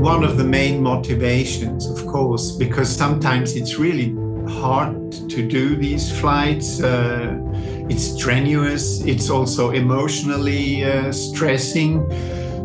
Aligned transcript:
one 0.00 0.24
of 0.24 0.38
the 0.38 0.44
main 0.44 0.82
motivations, 0.82 1.86
of 1.86 2.06
course, 2.06 2.52
because 2.52 2.88
sometimes 2.88 3.54
it's 3.54 3.76
really 3.76 4.16
hard 4.48 5.12
to 5.12 5.46
do 5.46 5.76
these 5.76 6.10
flights. 6.20 6.82
Uh, 6.82 7.36
it's 7.90 8.04
strenuous, 8.04 9.02
it's 9.02 9.28
also 9.28 9.72
emotionally 9.72 10.84
uh, 10.84 11.12
stressing. 11.12 12.06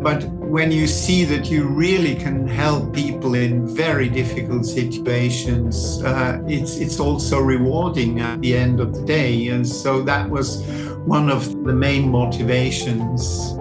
But 0.02 0.24
when 0.30 0.72
you 0.72 0.88
see 0.88 1.26
that 1.26 1.48
you 1.48 1.68
really 1.68 2.16
can 2.16 2.48
help 2.48 2.94
people 2.94 3.36
in 3.36 3.68
very 3.68 4.08
difficult 4.08 4.66
situations, 4.66 6.02
uh, 6.04 6.42
it's, 6.48 6.78
it's 6.78 7.02
also 7.02 7.42
rewarding 7.42 8.22
at 8.22 8.40
the 8.40 8.56
end 8.56 8.80
of 8.80 8.96
the 8.96 9.04
day. 9.04 9.48
And 9.50 9.68
so 9.68 10.02
that 10.04 10.30
was 10.30 10.64
one 11.06 11.30
of 11.30 11.66
the 11.66 11.74
main 11.74 12.10
motivations. 12.10 13.58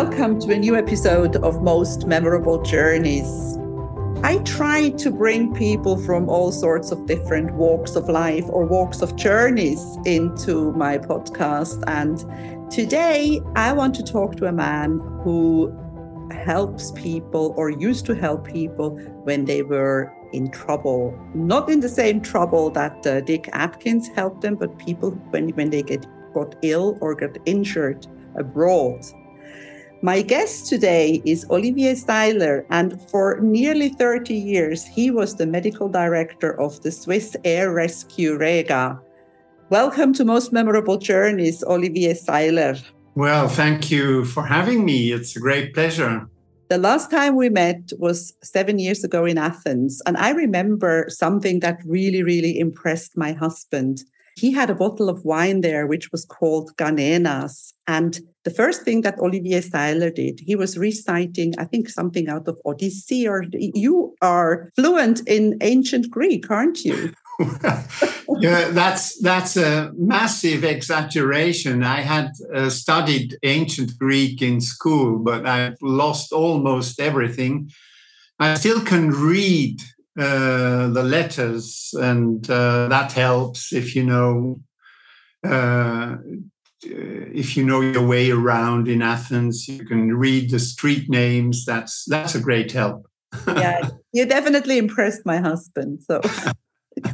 Welcome 0.00 0.38
to 0.42 0.52
a 0.52 0.56
new 0.56 0.76
episode 0.76 1.34
of 1.38 1.60
Most 1.60 2.06
Memorable 2.06 2.62
Journeys. 2.62 3.58
I 4.22 4.38
try 4.44 4.90
to 4.90 5.10
bring 5.10 5.52
people 5.52 6.00
from 6.00 6.28
all 6.28 6.52
sorts 6.52 6.92
of 6.92 7.06
different 7.06 7.52
walks 7.54 7.96
of 7.96 8.08
life 8.08 8.44
or 8.48 8.64
walks 8.64 9.02
of 9.02 9.16
journeys 9.16 9.98
into 10.04 10.70
my 10.74 10.98
podcast. 10.98 11.82
And 11.88 12.70
today 12.70 13.40
I 13.56 13.72
want 13.72 13.92
to 13.96 14.04
talk 14.04 14.36
to 14.36 14.46
a 14.46 14.52
man 14.52 15.00
who 15.24 15.76
helps 16.30 16.92
people 16.92 17.52
or 17.56 17.68
used 17.68 18.06
to 18.06 18.14
help 18.14 18.46
people 18.46 18.90
when 19.24 19.46
they 19.46 19.62
were 19.62 20.14
in 20.32 20.48
trouble. 20.52 21.12
Not 21.34 21.68
in 21.68 21.80
the 21.80 21.88
same 21.88 22.20
trouble 22.20 22.70
that 22.70 23.04
uh, 23.04 23.20
Dick 23.22 23.48
Atkins 23.52 24.06
helped 24.14 24.42
them, 24.42 24.54
but 24.54 24.78
people 24.78 25.10
when, 25.30 25.48
when 25.56 25.70
they 25.70 25.82
get 25.82 26.06
got 26.34 26.54
ill 26.62 26.96
or 27.00 27.16
got 27.16 27.36
injured 27.46 28.06
abroad. 28.36 29.04
My 30.00 30.22
guest 30.22 30.68
today 30.68 31.20
is 31.24 31.44
Olivier 31.50 31.96
Seiler, 31.96 32.64
and 32.70 33.02
for 33.10 33.40
nearly 33.40 33.88
30 33.88 34.32
years, 34.32 34.84
he 34.84 35.10
was 35.10 35.34
the 35.34 35.44
medical 35.44 35.88
director 35.88 36.54
of 36.60 36.80
the 36.82 36.92
Swiss 36.92 37.34
Air 37.42 37.72
Rescue 37.72 38.36
Rega. 38.36 39.00
Welcome 39.70 40.12
to 40.14 40.24
Most 40.24 40.52
Memorable 40.52 40.98
Journeys, 40.98 41.64
Olivier 41.64 42.14
Seiler. 42.14 42.76
Well, 43.16 43.48
thank 43.48 43.90
you 43.90 44.24
for 44.26 44.44
having 44.44 44.84
me. 44.84 45.10
It's 45.10 45.34
a 45.34 45.40
great 45.40 45.74
pleasure. 45.74 46.28
The 46.68 46.78
last 46.78 47.10
time 47.10 47.34
we 47.34 47.48
met 47.48 47.92
was 47.98 48.34
seven 48.40 48.78
years 48.78 49.02
ago 49.02 49.24
in 49.24 49.36
Athens, 49.36 50.00
and 50.06 50.16
I 50.16 50.30
remember 50.30 51.06
something 51.08 51.58
that 51.58 51.80
really, 51.84 52.22
really 52.22 52.56
impressed 52.60 53.16
my 53.16 53.32
husband 53.32 54.04
he 54.38 54.52
had 54.52 54.70
a 54.70 54.74
bottle 54.74 55.08
of 55.08 55.24
wine 55.24 55.60
there, 55.60 55.86
which 55.86 56.10
was 56.12 56.24
called 56.24 56.76
Ganenas. 56.76 57.72
And 57.86 58.20
the 58.44 58.50
first 58.50 58.82
thing 58.82 59.02
that 59.02 59.18
Olivier 59.18 59.60
Seiler 59.60 60.10
did, 60.10 60.40
he 60.40 60.54
was 60.54 60.78
reciting, 60.78 61.54
I 61.58 61.64
think, 61.64 61.88
something 61.88 62.28
out 62.28 62.48
of 62.48 62.58
Odyssey, 62.64 63.26
or 63.26 63.44
you 63.52 64.14
are 64.22 64.70
fluent 64.76 65.20
in 65.26 65.58
ancient 65.60 66.10
Greek, 66.10 66.50
aren't 66.50 66.84
you? 66.84 67.12
yeah, 68.40 68.70
that's 68.70 69.20
that's 69.20 69.56
a 69.56 69.92
massive 69.96 70.64
exaggeration. 70.64 71.84
I 71.84 72.00
had 72.00 72.32
uh, 72.52 72.68
studied 72.68 73.36
ancient 73.44 73.96
Greek 73.96 74.42
in 74.42 74.60
school, 74.60 75.20
but 75.20 75.46
I've 75.46 75.80
lost 75.80 76.32
almost 76.32 76.98
everything. 76.98 77.70
I 78.40 78.54
still 78.54 78.80
can 78.80 79.10
read 79.10 79.80
uh, 80.18 80.88
the 80.88 81.02
letters, 81.02 81.94
and 82.00 82.48
uh, 82.50 82.88
that 82.88 83.12
helps 83.12 83.72
if 83.72 83.94
you 83.94 84.04
know 84.04 84.60
uh, 85.44 86.16
if 86.82 87.56
you 87.56 87.64
know 87.64 87.80
your 87.80 88.06
way 88.06 88.30
around 88.30 88.88
in 88.88 89.00
Athens. 89.00 89.68
You 89.68 89.84
can 89.84 90.16
read 90.16 90.50
the 90.50 90.58
street 90.58 91.08
names. 91.08 91.64
That's 91.64 92.04
that's 92.06 92.34
a 92.34 92.40
great 92.40 92.72
help. 92.72 93.06
yeah, 93.46 93.88
you 94.12 94.26
definitely 94.26 94.78
impressed 94.78 95.24
my 95.24 95.38
husband. 95.38 96.00
So. 96.02 96.20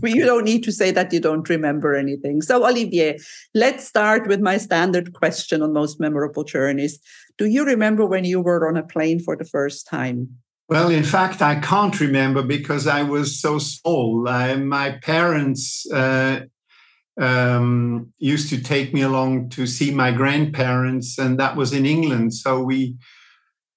you 0.03 0.25
don't 0.25 0.45
need 0.45 0.65
to 0.65 0.73
say 0.73 0.91
that 0.91 1.13
you 1.13 1.21
don't 1.21 1.47
remember 1.51 1.95
anything. 1.95 2.41
So, 2.41 2.67
Olivier, 2.67 3.19
let's 3.55 3.87
start 3.87 4.27
with 4.27 4.41
my 4.41 4.57
standard 4.57 5.13
question 5.13 5.61
on 5.61 5.75
most 5.75 6.01
memorable 6.01 6.43
journeys. 6.43 6.99
Do 7.37 7.45
you 7.45 7.67
remember 7.67 8.07
when 8.07 8.25
you 8.25 8.41
were 8.41 8.67
on 8.67 8.79
a 8.79 8.83
plane 8.83 9.21
for 9.21 9.37
the 9.37 9.45
first 9.45 9.87
time? 9.87 10.39
Well, 10.69 10.89
in 10.89 11.05
fact, 11.05 11.43
I 11.43 11.57
can't 11.57 12.01
remember 12.01 12.43
because 12.43 12.87
I 12.87 13.03
was 13.03 13.39
so 13.39 13.59
small. 13.59 14.27
I, 14.29 14.55
my 14.57 14.99
parents 15.03 15.87
uh, 15.93 16.41
um, 17.21 18.13
used 18.19 18.49
to 18.49 18.63
take 18.63 18.95
me 18.95 19.03
along 19.03 19.51
to 19.51 19.67
see 19.67 19.91
my 19.91 20.11
grandparents, 20.11 21.19
and 21.19 21.39
that 21.39 21.57
was 21.57 21.73
in 21.75 21.85
England. 21.85 22.35
So 22.35 22.63
we 22.63 22.97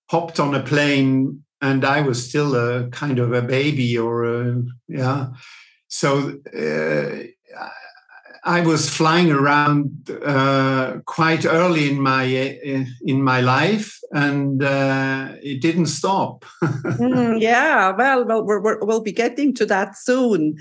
hopped 0.09 0.39
on 0.39 0.55
a 0.55 0.63
plane, 0.63 1.43
and 1.61 1.83
I 1.83 2.01
was 2.01 2.29
still 2.29 2.55
a 2.55 2.87
kind 2.89 3.19
of 3.19 3.33
a 3.33 3.41
baby, 3.41 3.97
or 3.97 4.23
a, 4.23 4.61
yeah. 4.87 5.27
So 5.89 6.39
uh, 6.57 7.23
I 8.47 8.61
was 8.61 8.89
flying 8.89 9.29
around 9.29 10.09
uh, 10.25 10.99
quite 11.05 11.45
early 11.45 11.89
in 11.89 11.99
my 11.99 12.23
in 12.23 13.21
my 13.21 13.41
life, 13.41 13.99
and 14.11 14.63
uh, 14.63 15.33
it 15.43 15.61
didn't 15.61 15.87
stop. 15.87 16.45
mm, 16.63 17.41
yeah, 17.41 17.91
well, 17.91 18.25
well, 18.25 18.43
we 18.45 18.75
will 18.81 19.01
be 19.01 19.11
getting 19.11 19.53
to 19.55 19.65
that 19.65 19.97
soon. 19.97 20.55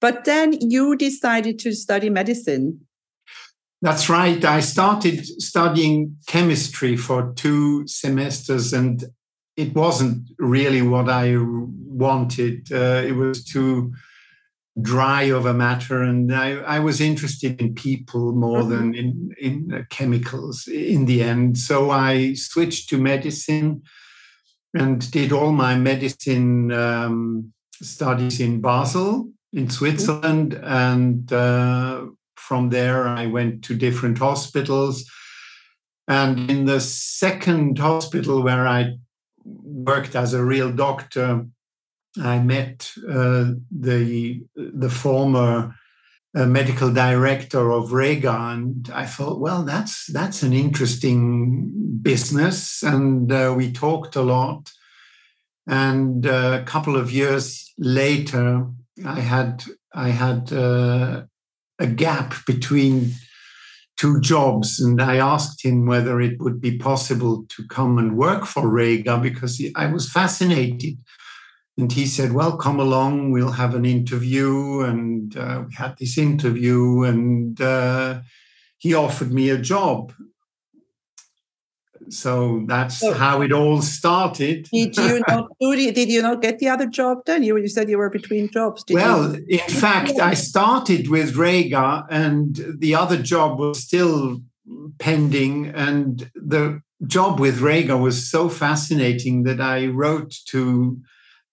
But 0.00 0.24
then 0.24 0.52
you 0.60 0.96
decided 0.96 1.58
to 1.60 1.72
study 1.74 2.10
medicine. 2.10 2.80
That's 3.80 4.10
right. 4.10 4.44
I 4.44 4.60
started 4.60 5.24
studying 5.40 6.16
chemistry 6.26 6.94
for 6.96 7.32
two 7.36 7.86
semesters, 7.88 8.74
and 8.74 9.02
it 9.56 9.74
wasn't 9.74 10.28
really 10.38 10.82
what 10.82 11.08
I 11.08 11.36
wanted. 11.38 12.70
Uh, 12.70 13.02
it 13.06 13.16
was 13.16 13.42
too 13.42 13.94
dry 14.80 15.22
of 15.22 15.46
a 15.46 15.54
matter 15.54 16.02
and 16.02 16.34
I, 16.34 16.52
I 16.52 16.78
was 16.78 17.00
interested 17.00 17.60
in 17.60 17.74
people 17.74 18.32
more 18.32 18.60
mm-hmm. 18.60 18.70
than 18.70 18.94
in, 18.94 19.34
in 19.40 19.74
uh, 19.74 19.82
chemicals 19.90 20.68
in 20.68 21.06
the 21.06 21.22
end 21.22 21.58
so 21.58 21.90
i 21.90 22.34
switched 22.34 22.88
to 22.90 22.98
medicine 22.98 23.82
and 24.72 25.10
did 25.10 25.32
all 25.32 25.50
my 25.50 25.76
medicine 25.76 26.70
um, 26.70 27.52
studies 27.82 28.40
in 28.40 28.60
basel 28.60 29.28
in 29.52 29.64
mm-hmm. 29.64 29.70
switzerland 29.70 30.52
mm-hmm. 30.52 30.64
and 30.64 31.32
uh, 31.32 32.06
from 32.36 32.68
there 32.68 33.08
i 33.08 33.26
went 33.26 33.64
to 33.64 33.74
different 33.74 34.18
hospitals 34.18 35.04
and 36.06 36.48
in 36.48 36.64
the 36.66 36.80
second 36.80 37.76
hospital 37.76 38.40
where 38.40 38.68
i 38.68 38.96
worked 39.44 40.14
as 40.14 40.32
a 40.32 40.44
real 40.44 40.70
doctor 40.70 41.44
I 42.18 42.38
met 42.40 42.92
uh, 43.08 43.52
the 43.70 44.42
the 44.56 44.90
former 44.90 45.74
uh, 46.34 46.46
medical 46.46 46.92
director 46.92 47.70
of 47.70 47.92
Rega, 47.92 48.32
and 48.32 48.90
I 48.92 49.06
thought, 49.06 49.40
well, 49.40 49.62
that's 49.62 50.06
that's 50.06 50.42
an 50.42 50.52
interesting 50.52 51.72
business, 52.02 52.82
and 52.82 53.30
uh, 53.30 53.54
we 53.56 53.72
talked 53.72 54.16
a 54.16 54.22
lot. 54.22 54.72
And 55.66 56.26
uh, 56.26 56.60
a 56.60 56.64
couple 56.64 56.96
of 56.96 57.12
years 57.12 57.72
later, 57.78 58.66
I 59.04 59.20
had 59.20 59.64
I 59.94 60.08
had 60.08 60.52
uh, 60.52 61.22
a 61.78 61.86
gap 61.86 62.34
between 62.46 63.12
two 63.96 64.20
jobs, 64.20 64.80
and 64.80 65.00
I 65.00 65.16
asked 65.16 65.64
him 65.64 65.86
whether 65.86 66.20
it 66.20 66.40
would 66.40 66.60
be 66.60 66.78
possible 66.78 67.44
to 67.50 67.66
come 67.68 67.98
and 67.98 68.16
work 68.16 68.46
for 68.46 68.68
Rega 68.68 69.18
because 69.18 69.62
I 69.76 69.86
was 69.86 70.10
fascinated 70.10 70.96
and 71.80 71.90
he 71.90 72.06
said, 72.06 72.32
Well, 72.32 72.56
come 72.56 72.78
along, 72.78 73.32
we'll 73.32 73.52
have 73.52 73.74
an 73.74 73.86
interview. 73.86 74.82
And 74.82 75.36
uh, 75.36 75.64
we 75.66 75.74
had 75.74 75.96
this 75.98 76.18
interview, 76.18 77.02
and 77.04 77.60
uh, 77.60 78.20
he 78.78 78.94
offered 78.94 79.32
me 79.32 79.48
a 79.48 79.58
job. 79.58 80.12
So 82.10 82.64
that's 82.66 83.02
oh. 83.02 83.14
how 83.14 83.40
it 83.40 83.52
all 83.52 83.80
started. 83.80 84.68
Did 84.72 84.96
you 84.96 85.22
not? 85.26 85.48
did 85.60 86.08
you 86.10 86.22
not 86.22 86.42
get 86.42 86.58
the 86.58 86.68
other 86.68 86.86
job 86.86 87.18
then? 87.24 87.44
You, 87.44 87.56
you 87.56 87.68
said 87.68 87.88
you 87.88 87.98
were 87.98 88.10
between 88.10 88.50
jobs. 88.50 88.84
Did 88.84 88.94
well, 88.94 89.36
you? 89.36 89.44
in 89.48 89.68
fact, 89.68 90.18
I 90.18 90.34
started 90.50 91.08
with 91.08 91.36
Rega, 91.36 92.04
and 92.10 92.60
the 92.78 92.94
other 92.94 93.16
job 93.16 93.58
was 93.58 93.82
still 93.82 94.42
pending. 94.98 95.68
And 95.68 96.30
the 96.34 96.82
job 97.06 97.40
with 97.40 97.60
Rega 97.60 97.96
was 97.96 98.28
so 98.28 98.48
fascinating 98.48 99.44
that 99.44 99.60
I 99.60 99.86
wrote 99.86 100.34
to 100.48 101.00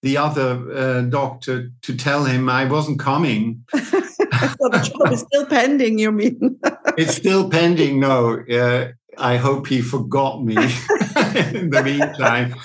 the 0.02 0.18
other 0.18 0.72
uh, 0.72 1.02
doctor 1.02 1.72
to 1.82 1.96
tell 1.96 2.26
him 2.26 2.50
I 2.50 2.66
wasn't 2.66 3.00
coming. 3.00 3.64
so 3.74 3.80
the 3.80 4.92
job 4.94 5.12
is 5.12 5.22
still 5.22 5.46
pending, 5.46 6.00
you 6.00 6.12
mean? 6.12 6.60
it's 6.98 7.16
still 7.16 7.50
pending. 7.50 8.00
No, 8.00 8.40
uh, 8.40 8.92
I 9.18 9.38
hope 9.38 9.68
he 9.68 9.82
forgot 9.82 10.44
me 10.44 10.56
in 10.56 11.72
the 11.72 11.82
meantime. 11.84 12.56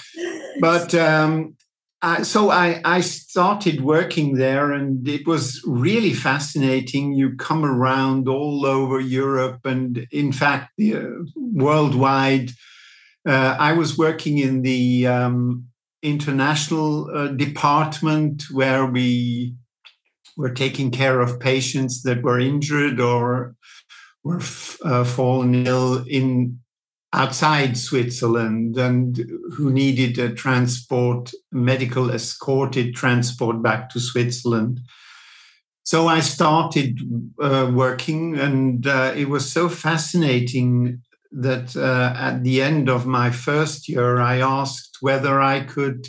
But 0.61 0.95
um, 0.95 1.57
I, 2.03 2.23
so 2.23 2.51
I, 2.51 2.81
I 2.85 3.01
started 3.01 3.81
working 3.81 4.35
there, 4.35 4.73
and 4.73 5.09
it 5.09 5.27
was 5.27 5.63
really 5.67 6.13
fascinating. 6.13 7.15
You 7.15 7.37
come 7.37 7.65
around 7.65 8.29
all 8.29 8.67
over 8.67 9.01
Europe, 9.01 9.61
and 9.65 10.07
in 10.11 10.33
fact, 10.33 10.73
uh, 10.81 11.01
worldwide 11.37 12.51
uh, 13.27 13.57
I 13.59 13.73
was 13.73 13.97
working 13.97 14.39
in 14.39 14.63
the 14.63 15.07
um, 15.07 15.69
international 16.03 17.11
uh, 17.15 17.29
department 17.29 18.45
where 18.51 18.87
we 18.87 19.55
were 20.37 20.53
taking 20.53 20.91
care 20.91 21.21
of 21.21 21.39
patients 21.39 22.03
that 22.03 22.23
were 22.23 22.41
injured 22.41 23.01
or 23.01 23.55
were 24.25 24.41
uh, 24.85 25.05
fallen 25.05 25.67
ill 25.67 26.05
in 26.09 26.59
outside 27.13 27.77
Switzerland 27.77 28.79
and 28.79 29.19
who 29.55 29.71
needed 29.71 30.19
a 30.19 30.35
transport, 30.35 31.31
medical 31.51 32.11
escorted 32.11 32.95
transport 32.95 33.63
back 33.63 33.91
to 33.91 34.01
Switzerland. 34.01 34.81
So 35.85 36.07
I 36.07 36.21
started 36.21 37.01
uh, 37.41 37.71
working, 37.75 38.39
and 38.39 38.87
uh, 38.87 39.13
it 39.17 39.29
was 39.29 39.51
so 39.51 39.69
fascinating 39.69 41.03
that 41.33 41.77
uh, 41.77 42.15
at 42.17 42.45
the 42.45 42.63
end 42.63 42.89
of 42.89 43.07
my 43.07 43.31
first 43.31 43.89
year, 43.89 44.21
I 44.21 44.41
asked 44.41 44.99
whether 45.01 45.41
I 45.41 45.61
could 45.61 46.07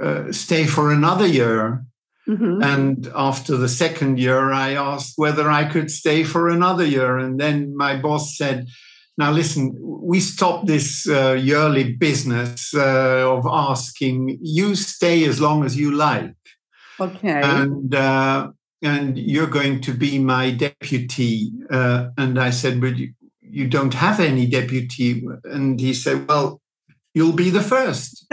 uh, 0.00 0.32
stay 0.32 0.66
for 0.66 0.92
another 0.92 1.26
year. 1.26 1.84
Mm-hmm. 2.28 2.62
And 2.62 3.10
after 3.14 3.56
the 3.56 3.68
second 3.68 4.18
year, 4.18 4.52
I 4.52 4.74
asked 4.74 5.14
whether 5.16 5.50
I 5.50 5.64
could 5.64 5.90
stay 5.90 6.24
for 6.24 6.48
another 6.48 6.84
year. 6.84 7.16
And 7.16 7.40
then 7.40 7.74
my 7.74 7.96
boss 7.96 8.36
said, 8.36 8.66
Now, 9.16 9.32
listen, 9.32 9.74
we 9.80 10.20
stopped 10.20 10.66
this 10.66 11.08
uh, 11.08 11.32
yearly 11.32 11.94
business 11.94 12.74
uh, 12.74 13.32
of 13.32 13.46
asking, 13.46 14.38
you 14.42 14.74
stay 14.74 15.24
as 15.24 15.40
long 15.40 15.64
as 15.64 15.76
you 15.76 15.92
like. 15.92 16.34
Okay. 17.00 17.40
And 17.42 17.94
uh, 17.94 18.50
and 18.82 19.18
you're 19.18 19.48
going 19.48 19.80
to 19.82 19.92
be 19.92 20.18
my 20.18 20.50
deputy. 20.50 21.50
Uh, 21.70 22.10
and 22.16 22.38
I 22.38 22.50
said, 22.50 22.80
but 22.80 22.94
you, 23.50 23.68
don't 23.68 23.94
have 23.94 24.20
any 24.20 24.46
deputy. 24.46 25.24
And 25.44 25.80
he 25.80 25.94
said, 25.94 26.28
well, 26.28 26.60
you'll 27.14 27.32
be 27.32 27.50
the 27.50 27.62
first. 27.62 28.26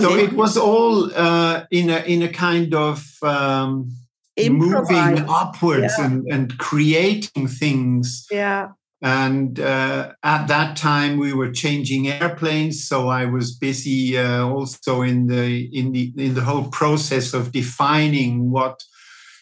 so 0.00 0.16
it 0.16 0.32
was 0.32 0.56
all 0.56 1.12
uh, 1.14 1.64
in 1.70 1.90
a 1.90 1.98
in 1.98 2.22
a 2.22 2.28
kind 2.28 2.74
of 2.74 3.04
um, 3.22 3.90
moving 4.38 5.24
upwards 5.28 5.94
yeah. 5.98 6.06
and, 6.06 6.26
and 6.30 6.58
creating 6.58 7.48
things. 7.48 8.26
Yeah. 8.30 8.68
And 9.00 9.60
uh, 9.60 10.14
at 10.24 10.48
that 10.48 10.76
time, 10.76 11.18
we 11.18 11.32
were 11.32 11.52
changing 11.52 12.08
airplanes, 12.08 12.84
so 12.84 13.08
I 13.08 13.26
was 13.26 13.56
busy 13.56 14.18
uh, 14.18 14.44
also 14.44 15.02
in 15.02 15.28
the 15.28 15.70
in 15.72 15.92
the 15.92 16.12
in 16.16 16.34
the 16.34 16.40
whole 16.40 16.68
process 16.68 17.32
of 17.32 17.52
defining 17.52 18.50
what 18.50 18.82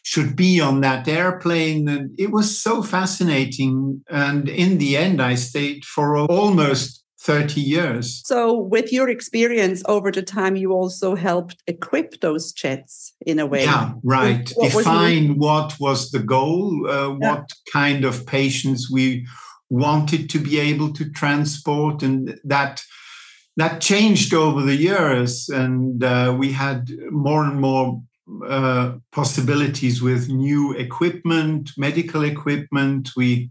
should 0.07 0.37
be 0.37 0.61
on 0.61 0.83
that 0.83 1.09
airplane. 1.09 1.89
And 1.89 2.15
it 2.17 2.31
was 2.31 2.57
so 2.57 2.81
fascinating. 2.81 4.05
And 4.09 4.49
in 4.49 4.79
the 4.79 4.97
end, 4.97 5.21
I 5.21 5.35
stayed 5.35 5.85
for 5.85 6.17
almost 6.17 7.03
30 7.23 7.61
years. 7.61 8.23
So, 8.25 8.57
with 8.57 8.93
your 8.93 9.09
experience 9.09 9.83
over 9.89 10.13
the 10.13 10.23
time, 10.23 10.55
you 10.55 10.71
also 10.71 11.17
helped 11.17 11.61
equip 11.67 12.21
those 12.21 12.53
jets 12.53 13.15
in 13.27 13.41
a 13.41 13.47
way. 13.47 13.65
Yeah, 13.65 13.95
right. 14.05 14.49
What 14.55 14.71
Define 14.71 15.39
was 15.39 15.39
what 15.39 15.81
was 15.81 16.11
the 16.13 16.21
goal, 16.21 16.89
uh, 16.89 17.09
yeah. 17.09 17.17
what 17.17 17.51
kind 17.73 18.05
of 18.05 18.27
patients 18.27 18.89
we 18.89 19.27
wanted 19.71 20.31
to 20.31 20.39
be 20.39 20.61
able 20.61 20.93
to 20.93 21.11
transport, 21.11 22.05
and 22.05 22.39
that 22.45 22.81
that 23.57 23.81
changed 23.81 24.33
over 24.33 24.63
the 24.63 24.77
years. 24.77 25.49
And 25.49 26.05
uh, 26.05 26.33
we 26.39 26.53
had 26.53 26.93
more 27.11 27.43
and 27.43 27.61
more 27.61 28.01
uh, 28.47 28.95
possibilities 29.13 30.03
with 30.03 30.29
new 30.29 30.73
equipment, 30.73 31.71
medical 31.77 32.25
equipment. 32.25 33.11
We 33.17 33.51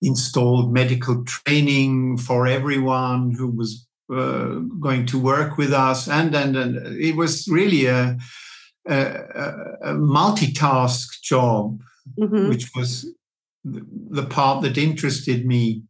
installed 0.00 0.72
medical 0.72 1.24
training 1.24 2.18
for 2.18 2.46
everyone 2.46 3.32
who 3.32 3.48
was 3.48 3.86
uh, 4.12 4.60
going 4.80 5.06
to 5.06 5.18
work 5.18 5.56
with 5.56 5.72
us, 5.72 6.08
and, 6.08 6.34
and 6.34 6.56
and 6.56 6.76
it 7.00 7.16
was 7.16 7.48
really 7.48 7.86
a, 7.86 8.16
a, 8.86 9.04
a 9.82 9.94
multitask 9.94 11.22
job, 11.22 11.80
mm-hmm. 12.18 12.48
which 12.48 12.70
was 12.74 13.06
the 13.64 14.26
part 14.26 14.62
that 14.62 14.76
interested 14.78 15.46
me. 15.46 15.82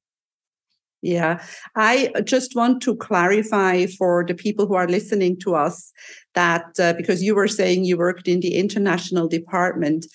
Yeah, 1.05 1.45
I 1.77 2.11
just 2.25 2.57
want 2.57 2.81
to 2.85 2.97
clarify 2.97 3.85
for 3.87 4.25
the 4.27 4.35
people 4.35 4.67
who 4.67 4.75
are 4.75 4.89
listening 4.89 5.39
to 5.41 5.55
us 5.55 5.93
that 6.35 6.65
uh, 6.81 6.95
because 6.95 7.23
you 7.23 7.35
were 7.35 7.47
saying 7.47 7.85
you 7.85 7.99
worked 7.99 8.27
in 8.27 8.41
the 8.41 8.55
international 8.55 9.29
department, 9.29 10.07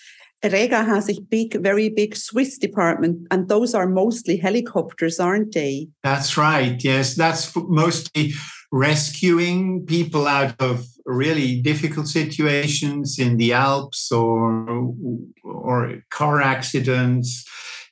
Rega 0.43 0.83
has 0.83 1.07
a 1.07 1.21
big, 1.21 1.61
very 1.61 1.89
big 1.89 2.15
Swiss 2.15 2.57
department, 2.57 3.27
and 3.29 3.49
those 3.49 3.75
are 3.75 3.87
mostly 3.87 4.37
helicopters, 4.37 5.19
aren't 5.19 5.53
they? 5.53 5.89
That's 6.01 6.37
right. 6.37 6.83
Yes, 6.83 7.15
that's 7.15 7.53
mostly 7.55 8.33
rescuing 8.71 9.85
people 9.85 10.27
out 10.27 10.55
of 10.59 10.87
really 11.05 11.61
difficult 11.61 12.07
situations 12.07 13.19
in 13.19 13.37
the 13.37 13.53
Alps 13.53 14.11
or 14.11 14.93
or 15.43 16.01
car 16.09 16.41
accidents, 16.41 17.45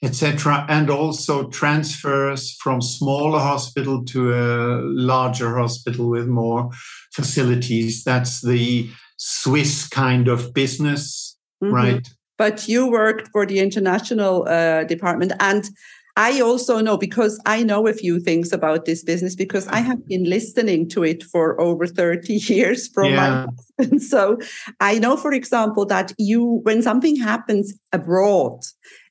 etc., 0.03 0.65
and 0.69 0.89
also 0.89 1.49
transfers 1.49 2.55
from 2.61 2.81
smaller 2.81 3.39
hospital 3.39 4.03
to 4.05 4.33
a 4.33 4.81
larger 4.83 5.57
hospital 5.57 6.09
with 6.09 6.27
more 6.27 6.69
facilities. 7.13 8.03
That's 8.03 8.41
the 8.41 8.89
Swiss 9.17 9.88
kind 9.88 10.27
of 10.27 10.53
business, 10.53 11.38
mm-hmm. 11.63 11.73
right? 11.73 12.07
but 12.38 12.67
you 12.67 12.88
worked 12.88 13.29
for 13.29 13.45
the 13.45 13.59
international 13.59 14.47
uh, 14.47 14.83
department 14.83 15.33
and 15.39 15.69
I 16.17 16.41
also 16.41 16.81
know 16.81 16.97
because 16.97 17.39
I 17.45 17.61
know 17.61 17.85
a 17.85 17.94
few 17.94 18.19
things 18.19 18.51
about 18.51 18.85
this 18.85 19.03
business 19.03 19.35
because 19.35 19.67
I 19.67 19.81
have 19.81 20.03
been 20.07 20.23
listening 20.23 20.89
to 20.89 21.03
it 21.03 21.21
for 21.21 21.61
over 21.61 21.85
30 21.85 22.33
years 22.51 22.88
from 22.88 23.11
yeah. 23.11 23.15
my 23.15 23.29
husband. 23.77 24.01
So 24.09 24.39
I 24.79 24.97
know, 24.97 25.15
for 25.15 25.31
example, 25.31 25.85
that 25.85 26.13
you, 26.17 26.61
when 26.63 26.81
something 26.81 27.15
happens 27.17 27.71
abroad 27.94 28.61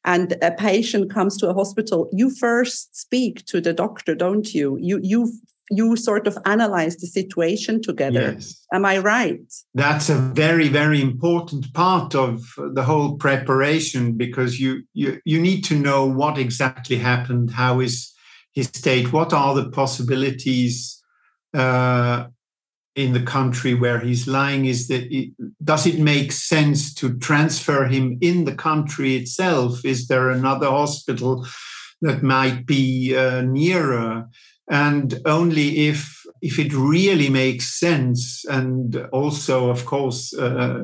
and 0.06 0.36
a 0.40 0.52
patient 0.52 1.12
comes 1.12 1.36
to 1.38 1.50
a 1.50 1.54
hospital, 1.54 2.08
you 2.12 2.30
first 2.30 2.96
speak 2.96 3.44
to 3.46 3.60
the 3.60 3.72
doctor, 3.72 4.14
don't 4.14 4.54
you? 4.54 4.78
You 4.80 5.00
you 5.02 5.32
you 5.70 5.96
sort 5.96 6.28
of 6.28 6.38
analyze 6.44 6.96
the 6.98 7.08
situation 7.08 7.82
together. 7.82 8.34
Yes. 8.34 8.64
Am 8.72 8.84
I 8.84 8.98
right? 8.98 9.40
That's 9.74 10.08
a 10.08 10.14
very, 10.14 10.68
very 10.68 11.00
important 11.00 11.74
part 11.74 12.14
of 12.14 12.54
the 12.56 12.84
whole 12.84 13.16
preparation 13.16 14.16
because 14.16 14.60
you 14.60 14.84
you 14.94 15.20
you 15.24 15.40
need 15.40 15.64
to 15.64 15.74
know 15.74 16.06
what 16.06 16.38
exactly 16.38 16.96
happened, 16.96 17.50
how 17.50 17.80
is 17.80 18.12
his 18.54 18.66
state, 18.66 19.12
what 19.12 19.32
are 19.32 19.54
the 19.54 19.68
possibilities 19.70 21.02
uh, 21.52 22.26
in 22.96 23.12
the 23.12 23.22
country 23.22 23.74
where 23.74 24.00
he's 24.00 24.26
lying. 24.26 24.64
Is 24.64 24.88
that 24.88 25.04
it, 25.14 25.30
does 25.62 25.86
it 25.86 26.00
make 26.00 26.32
sense 26.32 26.92
to 26.94 27.16
transfer 27.18 27.84
him 27.84 28.18
in 28.20 28.44
the 28.44 28.54
country 28.54 29.16
itself? 29.16 29.84
Is 29.84 30.08
there 30.08 30.30
another 30.30 30.68
hospital 30.68 31.46
that 32.00 32.22
might 32.22 32.66
be 32.66 33.14
uh, 33.16 33.42
nearer? 33.42 34.28
and 34.68 35.20
only 35.24 35.86
if 35.86 36.24
if 36.42 36.58
it 36.58 36.72
really 36.72 37.28
makes 37.28 37.78
sense 37.78 38.44
and 38.46 38.96
also 39.12 39.70
of 39.70 39.86
course 39.86 40.34
uh, 40.34 40.82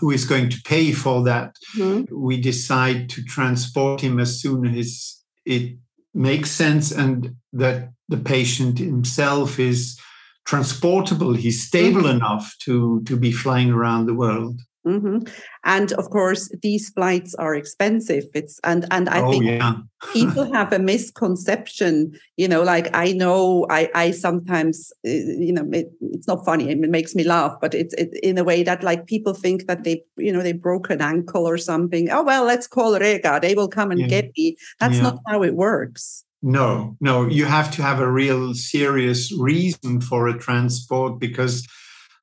who 0.00 0.10
is 0.10 0.24
going 0.24 0.48
to 0.50 0.60
pay 0.62 0.92
for 0.92 1.24
that 1.24 1.54
mm-hmm. 1.76 2.04
we 2.14 2.40
decide 2.40 3.08
to 3.08 3.22
transport 3.24 4.00
him 4.00 4.18
as 4.20 4.40
soon 4.40 4.66
as 4.76 5.22
it 5.44 5.76
makes 6.14 6.50
sense 6.50 6.92
and 6.92 7.34
that 7.52 7.90
the 8.08 8.16
patient 8.16 8.78
himself 8.78 9.58
is 9.58 9.98
transportable 10.46 11.34
he's 11.34 11.66
stable 11.66 12.02
mm-hmm. 12.02 12.16
enough 12.16 12.54
to 12.58 13.02
to 13.02 13.16
be 13.16 13.32
flying 13.32 13.70
around 13.70 14.06
the 14.06 14.14
world 14.14 14.60
Mm-hmm. 14.86 15.26
And 15.64 15.92
of 15.94 16.10
course, 16.10 16.48
these 16.62 16.90
flights 16.90 17.34
are 17.34 17.56
expensive. 17.56 18.24
It's 18.34 18.60
and 18.62 18.86
and 18.92 19.08
I 19.08 19.20
oh, 19.20 19.30
think 19.32 19.44
yeah. 19.44 19.78
people 20.12 20.44
have 20.52 20.72
a 20.72 20.78
misconception. 20.78 22.12
You 22.36 22.46
know, 22.46 22.62
like 22.62 22.88
I 22.94 23.12
know 23.12 23.66
I 23.68 23.90
I 23.96 24.12
sometimes 24.12 24.92
uh, 25.04 25.10
you 25.10 25.52
know 25.52 25.66
it, 25.72 25.90
it's 26.00 26.28
not 26.28 26.44
funny. 26.44 26.70
It 26.70 26.78
makes 26.78 27.16
me 27.16 27.24
laugh, 27.24 27.56
but 27.60 27.74
it's 27.74 27.94
it, 27.94 28.16
in 28.22 28.38
a 28.38 28.44
way 28.44 28.62
that 28.62 28.84
like 28.84 29.06
people 29.06 29.34
think 29.34 29.66
that 29.66 29.82
they 29.82 30.04
you 30.16 30.32
know 30.32 30.42
they 30.42 30.52
broke 30.52 30.88
an 30.88 31.02
ankle 31.02 31.48
or 31.48 31.58
something. 31.58 32.08
Oh 32.10 32.22
well, 32.22 32.44
let's 32.44 32.68
call 32.68 32.96
Rega. 32.96 33.40
They 33.42 33.54
will 33.54 33.68
come 33.68 33.90
and 33.90 34.02
yeah. 34.02 34.06
get 34.06 34.30
me. 34.36 34.56
That's 34.78 34.98
yeah. 34.98 35.02
not 35.02 35.18
how 35.26 35.42
it 35.42 35.56
works. 35.56 36.25
No, 36.48 36.96
no, 37.00 37.26
you 37.26 37.44
have 37.44 37.72
to 37.72 37.82
have 37.82 37.98
a 37.98 38.10
real 38.10 38.54
serious 38.54 39.32
reason 39.36 40.00
for 40.00 40.28
a 40.28 40.38
transport 40.38 41.18
because 41.18 41.66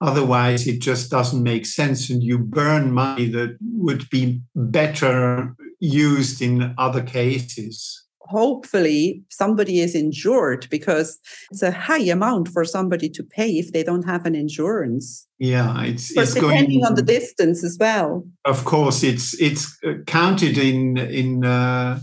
Otherwise, 0.03 0.67
it 0.67 0.81
just 0.81 1.09
doesn't 1.09 1.43
make 1.43 1.65
sense, 1.65 2.09
and 2.09 2.21
you 2.21 2.37
burn 2.37 2.91
money 2.91 3.25
that 3.29 3.57
would 3.61 4.09
be 4.09 4.41
better 4.53 5.55
used 5.79 6.41
in 6.41 6.75
other 6.77 7.01
cases. 7.01 8.03
Hopefully, 8.19 9.23
somebody 9.29 9.79
is 9.79 9.95
insured 9.95 10.67
because 10.69 11.19
it's 11.51 11.63
a 11.63 11.71
high 11.71 12.03
amount 12.17 12.49
for 12.49 12.65
somebody 12.65 13.07
to 13.11 13.23
pay 13.23 13.51
if 13.51 13.71
they 13.71 13.81
don't 13.81 14.03
have 14.03 14.25
an 14.25 14.35
insurance. 14.35 15.25
Yeah, 15.39 15.81
it's, 15.83 16.13
but 16.13 16.23
it's 16.23 16.33
depending 16.33 16.81
going, 16.81 16.85
on 16.85 16.95
the 16.95 17.01
distance 17.01 17.63
as 17.63 17.77
well. 17.79 18.27
Of 18.43 18.65
course, 18.65 19.03
it's 19.03 19.39
it's 19.39 19.79
counted 20.05 20.57
in 20.57 20.97
in. 20.97 21.45
Uh, 21.45 22.01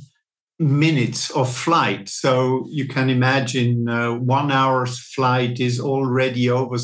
minutes 0.61 1.31
of 1.31 1.52
flight. 1.52 2.09
So 2.09 2.67
you 2.69 2.87
can 2.87 3.09
imagine 3.09 3.88
uh, 3.88 4.12
one 4.12 4.52
hour's 4.52 4.99
flight 4.99 5.59
is 5.59 5.81
already 5.81 6.50
over 6.50 6.76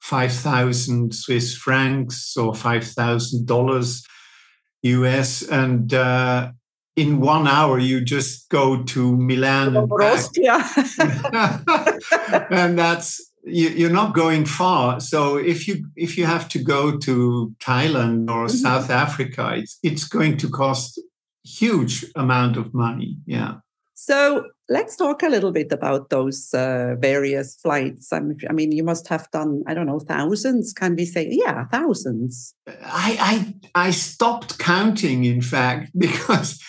5,000 0.00 1.14
Swiss 1.14 1.56
francs 1.56 2.36
or 2.36 2.52
$5,000 2.52 4.02
US. 4.82 5.42
And 5.42 5.94
uh, 5.94 6.52
in 6.96 7.20
one 7.20 7.48
hour, 7.48 7.78
you 7.78 8.02
just 8.02 8.50
go 8.50 8.82
to 8.84 9.16
Milan 9.16 9.74
and, 9.74 9.90
and 12.50 12.78
that's 12.78 13.24
you, 13.44 13.86
are 13.86 13.92
not 13.92 14.14
going 14.14 14.44
far. 14.44 15.00
So 15.00 15.38
if 15.38 15.66
you 15.66 15.86
if 15.96 16.18
you 16.18 16.26
have 16.26 16.48
to 16.50 16.58
go 16.58 16.98
to 16.98 17.54
Thailand 17.60 18.28
or 18.28 18.46
mm-hmm. 18.46 18.56
South 18.56 18.90
Africa, 18.90 19.54
it's 19.56 19.78
it's 19.82 20.04
going 20.04 20.36
to 20.38 20.50
cost 20.50 21.00
huge 21.58 22.04
amount 22.14 22.56
of 22.56 22.74
money. 22.74 23.16
Yeah. 23.26 23.54
So 23.94 24.44
let's 24.68 24.96
talk 24.96 25.24
a 25.24 25.28
little 25.28 25.50
bit 25.50 25.72
about 25.72 26.08
those 26.10 26.54
uh, 26.54 26.94
various 27.00 27.56
flights. 27.56 28.12
I 28.12 28.20
mean, 28.52 28.70
you 28.70 28.84
must 28.84 29.08
have 29.08 29.28
done, 29.32 29.64
I 29.66 29.74
don't 29.74 29.86
know, 29.86 29.98
thousands. 29.98 30.72
Can 30.72 30.94
we 30.94 31.04
say, 31.04 31.26
yeah, 31.30 31.64
thousands? 31.72 32.54
I 32.84 33.54
I, 33.74 33.86
I 33.88 33.90
stopped 33.90 34.58
counting, 34.58 35.24
in 35.24 35.42
fact, 35.42 35.90
because 35.98 36.62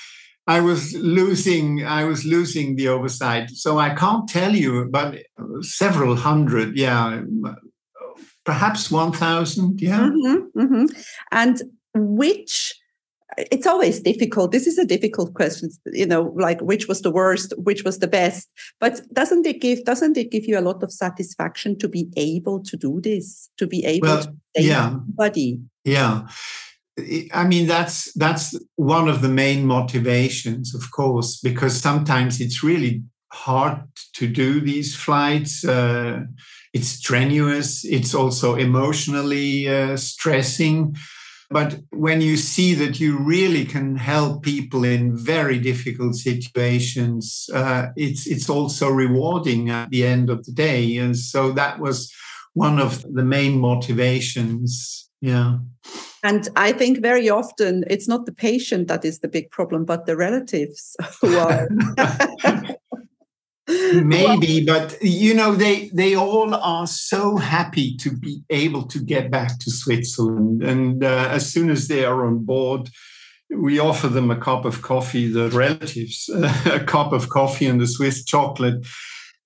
I 0.48 0.60
was 0.62 0.96
losing 0.96 1.86
I 1.86 2.06
was 2.06 2.26
losing 2.26 2.76
the 2.76 2.88
oversight. 2.88 3.52
So 3.52 3.78
I 3.78 3.94
can't 3.94 4.28
tell 4.28 4.56
you, 4.56 4.90
but 4.90 5.20
several 5.62 6.16
hundred, 6.16 6.76
yeah, 6.76 7.22
perhaps 8.44 8.90
one 8.90 9.12
thousand, 9.12 9.80
yeah. 9.80 10.10
Mm-hmm, 10.10 10.60
mm-hmm. 10.60 10.86
And 11.32 11.62
which 11.94 12.74
it's 13.38 13.68
always 13.68 14.02
difficult. 14.02 14.52
This 14.52 14.68
is 14.68 14.78
a 14.78 14.86
difficult 14.86 15.34
question, 15.34 15.70
you 15.86 16.06
know, 16.06 16.34
like 16.36 16.60
which 16.62 16.88
was 16.88 17.02
the 17.02 17.12
worst, 17.12 17.54
which 17.58 17.84
was 17.84 18.00
the 18.00 18.08
best. 18.08 18.50
But 18.80 19.02
doesn't 19.14 19.46
it 19.46 19.62
give 19.62 19.84
doesn't 19.86 20.18
it 20.18 20.32
give 20.32 20.46
you 20.46 20.58
a 20.58 20.62
lot 20.62 20.84
of 20.84 20.92
satisfaction 20.92 21.78
to 21.80 21.88
be 21.88 22.10
able 22.18 22.64
to 22.64 22.78
do 22.78 23.00
this, 23.02 23.50
to 23.58 23.68
be 23.68 23.86
able 23.86 24.08
well, 24.08 24.24
to 24.24 24.62
yeah. 24.62 24.96
body? 25.08 25.60
Yeah. 25.84 26.28
I 27.34 27.48
mean 27.48 27.68
that's 27.68 28.12
that's 28.14 28.60
one 28.76 29.08
of 29.08 29.22
the 29.22 29.30
main 29.30 29.66
motivations, 29.66 30.76
of 30.76 30.92
course, 30.92 31.40
because 31.40 31.80
sometimes 31.80 32.42
it's 32.42 32.64
really 32.64 33.04
hard 33.32 33.84
to 34.14 34.28
do 34.28 34.60
these 34.60 34.96
flights. 34.96 35.64
Uh, 35.64 36.22
it's 36.74 36.88
strenuous. 36.88 37.86
It's 37.86 38.14
also 38.14 38.56
emotionally 38.56 39.68
uh, 39.68 39.98
stressing. 39.98 40.96
But 41.52 41.80
when 41.90 42.22
you 42.22 42.38
see 42.38 42.76
that 42.76 43.00
you 43.00 43.18
really 43.18 43.66
can 43.66 43.96
help 43.96 44.44
people 44.44 44.84
in 44.84 45.18
very 45.18 45.58
difficult 45.58 46.16
situations, 46.16 47.50
uh, 47.54 47.88
it's 47.96 48.28
it's 48.28 48.50
also 48.50 48.90
rewarding 48.90 49.70
at 49.70 49.90
the 49.90 50.06
end 50.06 50.30
of 50.30 50.46
the 50.46 50.52
day. 50.52 50.98
And 50.98 51.18
so 51.18 51.52
that 51.54 51.80
was 51.80 52.14
one 52.54 52.80
of 52.80 53.04
the 53.14 53.24
main 53.24 53.60
motivations. 53.60 55.10
Yeah. 55.22 55.58
And 56.24 56.50
I 56.56 56.72
think 56.72 57.02
very 57.02 57.30
often 57.30 57.84
it's 57.90 58.08
not 58.08 58.26
the 58.26 58.34
patient 58.34 58.88
that 58.88 59.04
is 59.04 59.20
the 59.20 59.28
big 59.28 59.50
problem, 59.50 59.86
but 59.86 60.06
the 60.06 60.18
relatives 60.18 60.96
who 61.22 61.38
are 61.38 61.68
maybe 63.70 64.66
but 64.66 64.98
you 65.02 65.34
know 65.34 65.54
they 65.54 65.90
they 65.90 66.16
all 66.16 66.56
are 66.56 66.88
so 66.88 67.38
happy 67.38 67.96
to 67.98 68.12
be 68.12 68.42
able 68.50 68.84
to 68.84 69.00
get 69.00 69.30
back 69.30 69.60
to 69.60 69.70
switzerland 69.70 70.64
and 70.64 71.04
uh, 71.04 71.28
as 71.30 71.52
soon 71.52 71.70
as 71.70 71.88
they 71.88 72.04
are 72.04 72.26
on 72.26 72.44
board 72.44 72.90
we 73.56 73.80
offer 73.80 74.08
them 74.08 74.32
a 74.32 74.40
cup 74.40 74.66
of 74.66 74.82
coffee 74.82 75.32
the 75.32 75.50
relatives 75.52 76.30
uh, 76.34 76.54
a 76.74 76.80
cup 76.80 77.14
of 77.14 77.30
coffee 77.30 77.68
and 77.68 77.80
the 77.80 77.88
swiss 77.88 78.24
chocolate 78.24 78.86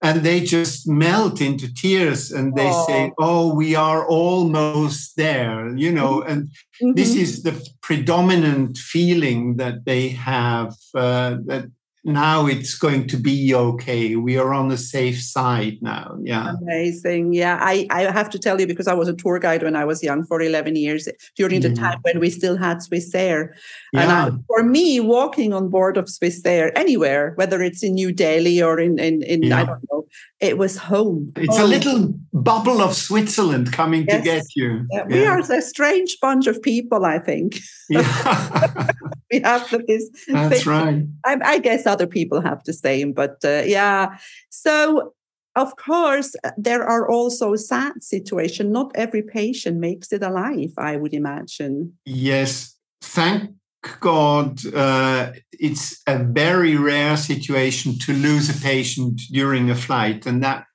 and 0.02 0.22
they 0.22 0.42
just 0.42 0.88
melt 0.88 1.40
into 1.40 1.74
tears 1.74 2.32
and 2.32 2.56
they 2.56 2.70
oh. 2.70 2.86
say 2.88 3.12
oh 3.20 3.54
we 3.54 3.76
are 3.76 4.08
almost 4.08 5.18
there 5.18 5.76
you 5.76 5.92
know 5.92 6.22
mm-hmm. 6.22 6.32
and 6.32 6.44
mm-hmm. 6.48 6.94
this 6.94 7.14
is 7.16 7.44
the 7.44 7.70
predominant 7.82 8.78
feeling 8.78 9.58
that 9.58 9.84
they 9.84 10.10
have 10.10 10.74
uh, 10.96 11.36
that 11.46 11.66
now 12.06 12.48
it's 12.48 12.76
going 12.76 13.08
to 13.08 13.18
be 13.18 13.54
okay. 13.56 14.16
We 14.16 14.38
are 14.38 14.54
on 14.54 14.68
the 14.68 14.78
safe 14.78 15.22
side 15.22 15.78
now. 15.82 16.18
Yeah. 16.22 16.54
Amazing. 16.62 17.34
Yeah. 17.34 17.58
I, 17.62 17.88
I 17.90 18.12
have 18.12 18.30
to 18.32 18.40
tell 18.40 18.60
you, 18.60 18.68
because 18.68 18.88
I 18.88 18.94
was 18.94 19.08
a 19.08 19.14
tour 19.14 19.40
guide 19.40 19.64
when 19.64 19.76
I 19.76 19.86
was 19.86 20.04
young 20.04 20.26
for 20.26 20.42
11 20.42 20.76
years 20.76 21.08
during 21.38 21.62
the 21.62 21.70
mm-hmm. 21.70 21.84
time 21.84 22.00
when 22.02 22.20
we 22.20 22.30
still 22.30 22.58
had 22.58 22.78
Swissair. 22.80 23.50
Yeah. 23.94 24.02
And 24.02 24.12
I, 24.12 24.32
for 24.48 24.64
me, 24.64 25.00
walking 25.00 25.54
on 25.54 25.70
board 25.70 25.96
of 25.96 26.06
Swissair 26.06 26.72
anywhere, 26.76 27.34
whether 27.36 27.62
it's 27.62 27.84
in 27.84 27.94
New 27.94 28.12
Delhi 28.12 28.62
or 28.62 28.80
in, 28.80 29.00
in, 29.00 29.24
in 29.24 29.44
yeah. 29.44 29.62
I 29.62 29.64
don't 29.64 29.84
know, 29.92 30.06
it 30.42 30.58
was 30.58 30.78
home. 30.78 31.32
It's 31.38 31.56
home. 31.56 31.66
a 31.66 31.68
little 31.68 32.14
bubble 32.34 32.82
of 32.82 32.94
Switzerland 32.96 33.72
coming 33.72 34.06
yes. 34.08 34.18
to 34.18 34.24
get 34.24 34.44
you. 34.56 34.86
Yeah. 34.92 35.06
We 35.06 35.26
are 35.26 35.40
a 35.40 35.62
strange 35.62 36.18
bunch 36.22 36.48
of 36.48 36.62
people, 36.62 37.06
I 37.06 37.20
think. 37.20 37.60
Yeah. 37.90 38.88
we 39.32 39.40
have 39.40 39.70
this. 39.88 40.10
That's 40.28 40.64
thing. 40.64 40.74
right. 40.74 41.04
I, 41.26 41.54
I, 41.54 41.58
guess 41.60 41.86
other 41.94 42.08
people 42.08 42.42
have 42.42 42.62
the 42.64 42.74
same, 42.74 43.14
but 43.14 43.36
uh, 43.46 43.64
yeah. 43.66 44.18
So 44.50 45.14
of 45.56 45.76
course, 45.76 46.36
there 46.58 46.84
are 46.84 47.08
also 47.08 47.56
sad 47.56 48.04
situations. 48.04 48.72
Not 48.72 48.92
every 48.96 49.22
patient 49.22 49.78
makes 49.78 50.12
it 50.12 50.24
alive, 50.24 50.74
I 50.78 50.98
would 50.98 51.14
imagine. 51.14 51.94
Yes. 52.06 52.76
Thank 53.02 53.52
God, 54.00 54.66
uh, 54.74 55.34
it's 55.52 56.02
a 56.08 56.24
very 56.24 56.76
rare 56.76 57.18
situation 57.18 58.00
to 58.00 58.14
lose 58.14 58.50
a 58.50 58.62
patient 58.62 59.22
during 59.32 59.70
a 59.70 59.76
flight. 59.76 60.26
And 60.26 60.42
that 60.42 60.66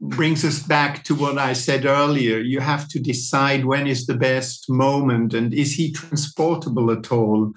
brings 0.00 0.44
us 0.44 0.62
back 0.62 1.02
to 1.04 1.14
what 1.14 1.38
I 1.38 1.52
said 1.54 1.84
earlier. 1.84 2.38
You 2.38 2.60
have 2.60 2.88
to 2.88 3.00
decide 3.00 3.64
when 3.64 3.86
is 3.86 4.06
the 4.06 4.16
best 4.16 4.68
moment 4.68 5.34
and 5.34 5.52
is 5.54 5.74
he 5.74 5.92
transportable 5.92 6.90
at 6.90 7.10
all? 7.10 7.52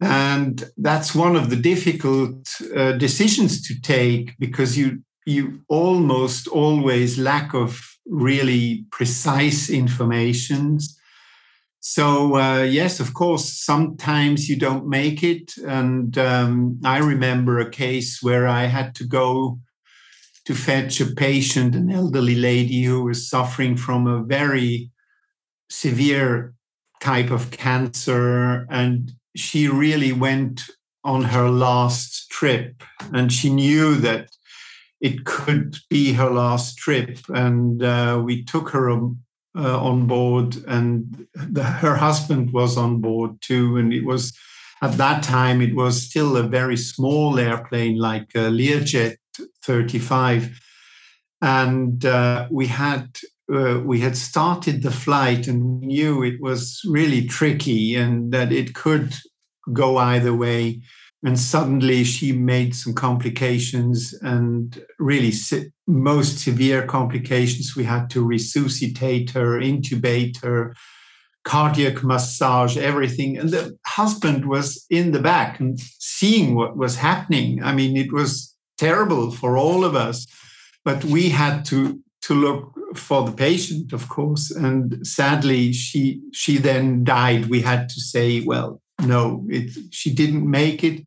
And 0.00 0.70
that's 0.76 1.14
one 1.14 1.34
of 1.34 1.50
the 1.50 1.56
difficult 1.56 2.48
uh, 2.76 2.92
decisions 2.92 3.62
to 3.66 3.80
take 3.80 4.38
because 4.38 4.78
you 4.78 5.02
you 5.26 5.60
almost 5.68 6.48
always 6.48 7.18
lack 7.18 7.52
of 7.52 7.82
really 8.06 8.86
precise 8.90 9.68
informations. 9.68 10.98
So 11.80 12.36
uh, 12.36 12.62
yes, 12.62 12.98
of 12.98 13.12
course, 13.12 13.52
sometimes 13.52 14.48
you 14.48 14.56
don't 14.56 14.88
make 14.88 15.22
it, 15.22 15.52
and 15.66 16.16
um, 16.16 16.80
I 16.84 16.98
remember 16.98 17.58
a 17.58 17.70
case 17.70 18.22
where 18.22 18.48
I 18.48 18.64
had 18.64 18.94
to 18.96 19.04
go 19.04 19.58
to 20.46 20.54
fetch 20.54 21.00
a 21.00 21.06
patient, 21.06 21.74
an 21.74 21.90
elderly 21.90 22.34
lady 22.34 22.82
who 22.82 23.04
was 23.04 23.28
suffering 23.28 23.76
from 23.76 24.06
a 24.06 24.22
very 24.22 24.90
severe 25.68 26.54
type 27.00 27.30
of 27.30 27.50
cancer, 27.50 28.66
and 28.70 29.12
she 29.38 29.68
really 29.68 30.12
went 30.12 30.62
on 31.04 31.22
her 31.22 31.48
last 31.48 32.30
trip, 32.30 32.82
and 33.12 33.32
she 33.32 33.50
knew 33.50 33.94
that 33.96 34.30
it 35.00 35.24
could 35.24 35.76
be 35.88 36.12
her 36.14 36.30
last 36.30 36.76
trip, 36.76 37.18
and 37.28 37.82
uh, 37.82 38.20
we 38.24 38.44
took 38.44 38.70
her 38.70 38.90
uh, 38.90 39.08
on 39.54 40.06
board, 40.06 40.56
and 40.66 41.26
the, 41.34 41.62
her 41.62 41.96
husband 41.96 42.52
was 42.52 42.76
on 42.76 43.00
board 43.00 43.40
too. 43.40 43.76
And 43.76 43.92
it 43.92 44.04
was 44.04 44.36
at 44.82 44.96
that 44.98 45.22
time 45.22 45.60
it 45.60 45.74
was 45.74 46.02
still 46.02 46.36
a 46.36 46.42
very 46.42 46.76
small 46.76 47.38
airplane, 47.38 47.96
like 47.96 48.34
a 48.34 48.50
Learjet 48.50 49.16
35, 49.62 50.60
and 51.40 52.04
uh, 52.04 52.48
we 52.50 52.66
had 52.66 53.18
uh, 53.52 53.80
we 53.82 54.00
had 54.00 54.16
started 54.16 54.82
the 54.82 54.90
flight 54.90 55.48
and 55.48 55.80
we 55.80 55.86
knew 55.86 56.22
it 56.22 56.40
was 56.40 56.82
really 56.86 57.26
tricky 57.26 57.94
and 57.94 58.30
that 58.30 58.52
it 58.52 58.74
could 58.74 59.14
go 59.72 59.96
either 59.96 60.34
way. 60.34 60.80
And 61.24 61.38
suddenly 61.38 62.04
she 62.04 62.32
made 62.32 62.76
some 62.76 62.94
complications 62.94 64.14
and 64.22 64.84
really 64.98 65.32
se- 65.32 65.72
most 65.86 66.38
severe 66.38 66.86
complications. 66.86 67.74
We 67.74 67.84
had 67.84 68.08
to 68.10 68.24
resuscitate 68.24 69.30
her 69.30 69.58
intubate 69.58 70.40
her 70.42 70.74
cardiac 71.44 72.04
massage 72.04 72.76
everything. 72.76 73.36
And 73.36 73.50
the 73.50 73.76
husband 73.86 74.46
was 74.46 74.84
in 74.90 75.10
the 75.12 75.18
back 75.18 75.58
and 75.58 75.80
seeing 75.98 76.54
what 76.54 76.76
was 76.76 76.96
happening. 76.96 77.62
I 77.64 77.74
mean 77.74 77.96
it 77.96 78.12
was 78.12 78.54
terrible 78.76 79.32
for 79.32 79.56
all 79.56 79.84
of 79.84 79.96
us 79.96 80.26
but 80.84 81.04
we 81.04 81.30
had 81.30 81.64
to 81.66 82.00
to 82.22 82.34
look 82.34 82.72
for 82.96 83.24
the 83.24 83.32
patient 83.32 83.92
of 83.92 84.08
course. 84.08 84.50
And 84.50 85.06
sadly 85.06 85.72
she 85.72 86.20
she 86.32 86.58
then 86.58 87.04
died. 87.04 87.46
We 87.46 87.62
had 87.62 87.88
to 87.88 88.00
say 88.00 88.40
well 88.40 88.80
no, 89.00 89.44
it, 89.48 89.70
she 89.90 90.12
didn't 90.12 90.48
make 90.48 90.82
it. 90.84 91.06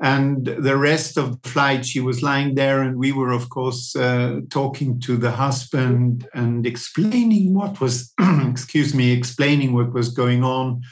And 0.00 0.44
the 0.44 0.76
rest 0.76 1.16
of 1.16 1.40
the 1.40 1.48
flight, 1.48 1.86
she 1.86 2.00
was 2.00 2.24
lying 2.24 2.56
there, 2.56 2.82
and 2.82 2.98
we 2.98 3.12
were, 3.12 3.30
of 3.30 3.50
course, 3.50 3.94
uh, 3.94 4.40
talking 4.50 4.98
to 5.00 5.16
the 5.16 5.30
husband 5.30 6.28
and 6.34 6.66
explaining 6.66 7.54
what 7.54 7.80
was, 7.80 8.12
excuse 8.50 8.94
me, 8.94 9.12
explaining 9.12 9.74
what 9.74 9.92
was 9.92 10.08
going 10.08 10.42
on. 10.42 10.82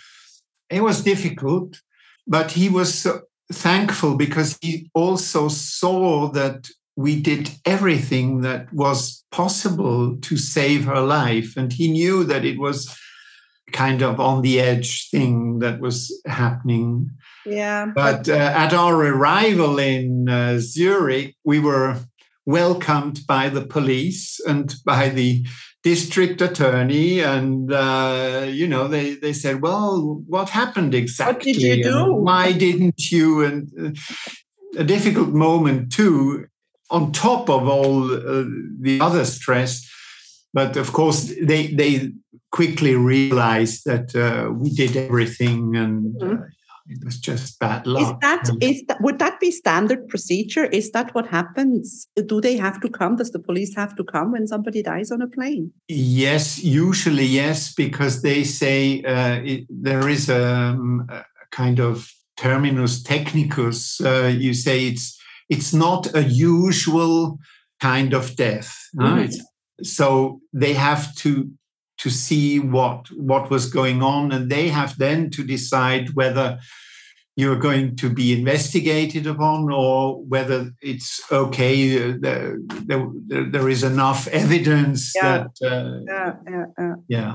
It 0.68 0.82
was 0.82 1.02
difficult, 1.02 1.80
but 2.24 2.52
he 2.52 2.68
was 2.68 3.04
thankful 3.52 4.14
because 4.16 4.56
he 4.60 4.88
also 4.94 5.48
saw 5.48 6.28
that 6.28 6.68
we 6.94 7.20
did 7.20 7.50
everything 7.64 8.42
that 8.42 8.72
was 8.72 9.24
possible 9.32 10.16
to 10.18 10.36
save 10.36 10.84
her 10.84 11.00
life. 11.00 11.56
And 11.56 11.72
he 11.72 11.90
knew 11.90 12.22
that 12.24 12.44
it 12.44 12.58
was 12.60 12.96
kind 13.72 14.02
of 14.02 14.20
on 14.20 14.42
the 14.42 14.60
edge 14.60 15.08
thing 15.10 15.60
that 15.60 15.80
was 15.80 16.20
happening. 16.26 17.10
Yeah. 17.46 17.86
But 17.94 18.28
uh, 18.28 18.34
at 18.34 18.72
our 18.72 18.94
arrival 18.94 19.78
in 19.78 20.28
uh, 20.28 20.58
Zurich, 20.58 21.36
we 21.44 21.58
were 21.58 21.98
welcomed 22.46 23.20
by 23.26 23.48
the 23.48 23.64
police 23.64 24.40
and 24.46 24.74
by 24.84 25.08
the 25.08 25.44
district 25.82 26.42
attorney 26.42 27.20
and 27.20 27.72
uh, 27.72 28.44
you 28.46 28.66
know 28.66 28.86
they, 28.86 29.14
they 29.14 29.32
said 29.32 29.62
well 29.62 30.22
what 30.26 30.50
happened 30.50 30.94
exactly 30.94 31.52
what 31.52 31.60
did 31.60 31.62
you 31.62 31.82
do 31.82 32.12
why 32.12 32.52
didn't 32.52 33.10
you 33.10 33.42
and 33.42 33.70
uh, 33.80 33.90
a 34.76 34.84
difficult 34.84 35.30
moment 35.30 35.90
too 35.90 36.46
on 36.90 37.12
top 37.12 37.48
of 37.48 37.66
all 37.66 38.12
uh, 38.12 38.44
the 38.80 38.98
other 39.00 39.24
stress 39.24 39.88
but 40.52 40.76
of 40.76 40.92
course 40.92 41.32
they 41.40 41.68
they 41.68 42.12
quickly 42.50 42.94
realized 42.94 43.84
that 43.84 44.14
uh, 44.14 44.52
we 44.52 44.70
did 44.70 44.96
everything 44.96 45.76
and 45.76 46.14
mm-hmm. 46.16 46.42
it 46.88 47.04
was 47.04 47.18
just 47.18 47.58
bad 47.58 47.86
luck. 47.86 48.02
Is 48.02 48.18
that 48.20 48.50
is 48.60 48.82
that 48.88 49.00
would 49.00 49.18
that 49.18 49.38
be 49.38 49.50
standard 49.50 50.08
procedure? 50.08 50.64
Is 50.64 50.90
that 50.90 51.14
what 51.14 51.26
happens? 51.28 52.08
Do 52.26 52.40
they 52.40 52.56
have 52.56 52.80
to 52.80 52.88
come? 52.88 53.16
Does 53.16 53.30
the 53.30 53.38
police 53.38 53.74
have 53.76 53.94
to 53.96 54.04
come 54.04 54.32
when 54.32 54.46
somebody 54.46 54.82
dies 54.82 55.10
on 55.12 55.22
a 55.22 55.28
plane? 55.28 55.72
Yes, 55.88 56.62
usually 56.62 57.26
yes, 57.26 57.72
because 57.72 58.22
they 58.22 58.44
say 58.44 59.02
uh, 59.02 59.40
it, 59.44 59.66
there 59.68 60.08
is 60.08 60.28
a, 60.28 60.44
um, 60.44 61.06
a, 61.08 61.24
kind 61.52 61.78
of 61.80 62.10
terminus 62.36 63.02
technicus. 63.02 64.04
Uh, 64.04 64.26
you 64.26 64.54
say 64.54 64.88
it's 64.88 65.16
it's 65.48 65.72
not 65.72 66.14
a 66.14 66.24
usual 66.24 67.38
kind 67.80 68.12
of 68.12 68.34
death. 68.36 68.76
Mm-hmm. 68.96 69.14
Right? 69.14 69.34
So 69.82 70.40
they 70.52 70.74
have 70.74 71.14
to 71.16 71.50
to 72.00 72.10
see 72.10 72.58
what 72.58 73.10
what 73.12 73.50
was 73.50 73.66
going 73.66 74.02
on 74.02 74.32
and 74.32 74.50
they 74.50 74.68
have 74.68 74.96
then 74.98 75.30
to 75.30 75.44
decide 75.44 76.14
whether 76.14 76.58
you're 77.36 77.58
going 77.58 77.96
to 77.96 78.10
be 78.10 78.32
investigated 78.32 79.26
upon 79.26 79.70
or 79.72 80.22
whether 80.24 80.72
it's 80.82 81.20
okay 81.30 82.10
uh, 82.10 82.16
there, 82.20 82.56
there, 82.86 83.06
there 83.50 83.68
is 83.68 83.82
enough 83.82 84.26
evidence 84.28 85.12
yeah. 85.14 85.22
that 85.22 85.70
uh, 85.70 86.00
yeah, 86.06 86.34
yeah, 86.48 86.64
yeah, 86.78 86.94
yeah. 87.08 87.34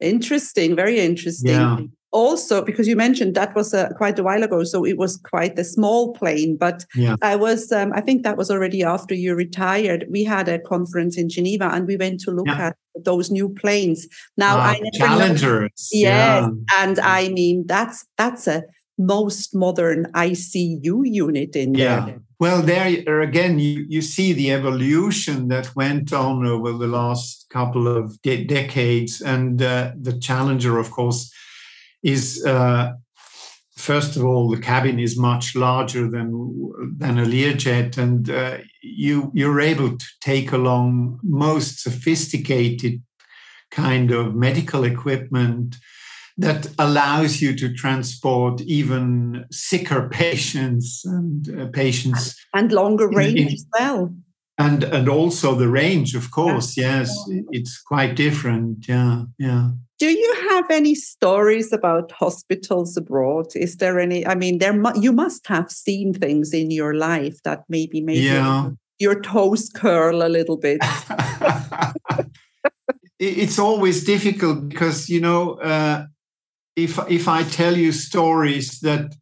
Interesting 0.00 0.74
very 0.74 0.98
interesting. 0.98 1.52
Yeah 1.52 1.78
also 2.12 2.62
because 2.62 2.86
you 2.86 2.94
mentioned 2.94 3.34
that 3.34 3.54
was 3.54 3.74
uh, 3.74 3.88
quite 3.96 4.18
a 4.18 4.22
while 4.22 4.42
ago 4.42 4.62
so 4.62 4.84
it 4.84 4.98
was 4.98 5.16
quite 5.16 5.58
a 5.58 5.64
small 5.64 6.12
plane 6.12 6.56
but 6.56 6.84
yeah. 6.94 7.16
i 7.22 7.34
was 7.34 7.72
um, 7.72 7.92
i 7.94 8.00
think 8.00 8.22
that 8.22 8.36
was 8.36 8.50
already 8.50 8.82
after 8.82 9.14
you 9.14 9.34
retired 9.34 10.06
we 10.10 10.22
had 10.22 10.48
a 10.48 10.58
conference 10.60 11.16
in 11.16 11.28
geneva 11.28 11.70
and 11.72 11.86
we 11.86 11.96
went 11.96 12.20
to 12.20 12.30
look 12.30 12.46
yeah. 12.46 12.68
at 12.68 12.76
those 13.04 13.30
new 13.30 13.48
planes 13.48 14.06
now 14.36 14.58
uh, 14.58 14.62
i 14.62 14.72
never 14.74 14.90
challengers 14.94 15.88
yes 15.92 16.44
yeah. 16.44 16.48
and 16.74 16.98
i 17.00 17.28
mean 17.30 17.64
that's 17.66 18.04
that's 18.16 18.46
a 18.46 18.62
most 18.98 19.54
modern 19.54 20.04
icu 20.12 21.00
unit 21.04 21.56
in 21.56 21.74
yeah. 21.74 22.04
there 22.04 22.20
well 22.38 22.60
there 22.60 23.20
again 23.22 23.58
you, 23.58 23.86
you 23.88 24.02
see 24.02 24.34
the 24.34 24.52
evolution 24.52 25.48
that 25.48 25.74
went 25.74 26.12
on 26.12 26.46
over 26.46 26.72
the 26.72 26.86
last 26.86 27.46
couple 27.48 27.88
of 27.88 28.20
de- 28.20 28.44
decades 28.44 29.22
and 29.22 29.62
uh, 29.62 29.92
the 29.98 30.18
challenger 30.18 30.78
of 30.78 30.90
course 30.90 31.32
is 32.02 32.44
uh, 32.44 32.92
first 33.76 34.16
of 34.16 34.24
all 34.24 34.50
the 34.50 34.60
cabin 34.60 34.98
is 34.98 35.18
much 35.18 35.54
larger 35.54 36.10
than 36.10 36.28
than 36.98 37.18
a 37.18 37.24
Learjet, 37.24 37.98
and 37.98 38.30
uh, 38.30 38.58
you 38.82 39.30
you're 39.34 39.60
able 39.60 39.96
to 39.96 40.06
take 40.20 40.52
along 40.52 41.18
most 41.22 41.80
sophisticated 41.80 43.02
kind 43.70 44.10
of 44.10 44.34
medical 44.34 44.84
equipment 44.84 45.76
that 46.36 46.68
allows 46.78 47.42
you 47.42 47.54
to 47.56 47.74
transport 47.74 48.60
even 48.62 49.44
sicker 49.50 50.08
patients 50.12 51.04
and 51.04 51.48
uh, 51.60 51.66
patients 51.72 52.36
and 52.54 52.72
longer 52.72 53.08
range 53.08 53.40
in, 53.40 53.48
as 53.48 53.66
well. 53.78 54.14
And 54.58 54.84
and 54.84 55.08
also 55.08 55.54
the 55.54 55.68
range 55.68 56.14
of 56.14 56.30
course 56.30 56.76
yes 56.76 57.10
it's 57.50 57.80
quite 57.80 58.14
different. 58.14 58.86
Yeah 58.88 59.24
yeah 59.38 59.70
do 60.02 60.10
you 60.10 60.34
have 60.50 60.68
any 60.68 60.96
stories 60.96 61.72
about 61.72 62.10
hospitals 62.10 62.96
abroad? 62.96 63.46
Is 63.54 63.76
there 63.76 64.00
any? 64.00 64.26
I 64.26 64.34
mean, 64.34 64.58
there 64.58 64.72
mu- 64.72 65.00
you 65.00 65.12
must 65.12 65.46
have 65.46 65.70
seen 65.70 66.12
things 66.12 66.52
in 66.52 66.72
your 66.72 66.92
life 66.92 67.40
that 67.44 67.62
maybe 67.68 68.00
made 68.00 68.24
yeah. 68.24 68.70
your, 68.98 69.00
your 69.14 69.20
toes 69.20 69.68
curl 69.68 70.26
a 70.26 70.28
little 70.28 70.56
bit. 70.56 70.80
it's 73.20 73.60
always 73.60 74.02
difficult 74.02 74.68
because 74.68 75.08
you 75.08 75.20
know 75.20 75.52
uh, 75.60 76.06
if 76.74 76.98
if 77.08 77.28
I 77.28 77.44
tell 77.44 77.76
you 77.76 77.92
stories 77.92 78.80
that 78.80 79.14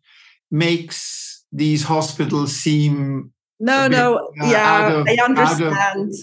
makes 0.50 1.44
these 1.52 1.82
hospitals 1.82 2.56
seem 2.56 3.34
no 3.58 3.86
no 3.86 4.32
uh, 4.40 4.46
yeah 4.46 4.92
of, 4.92 5.06
I 5.06 5.18
understand 5.22 6.08
of, 6.08 6.14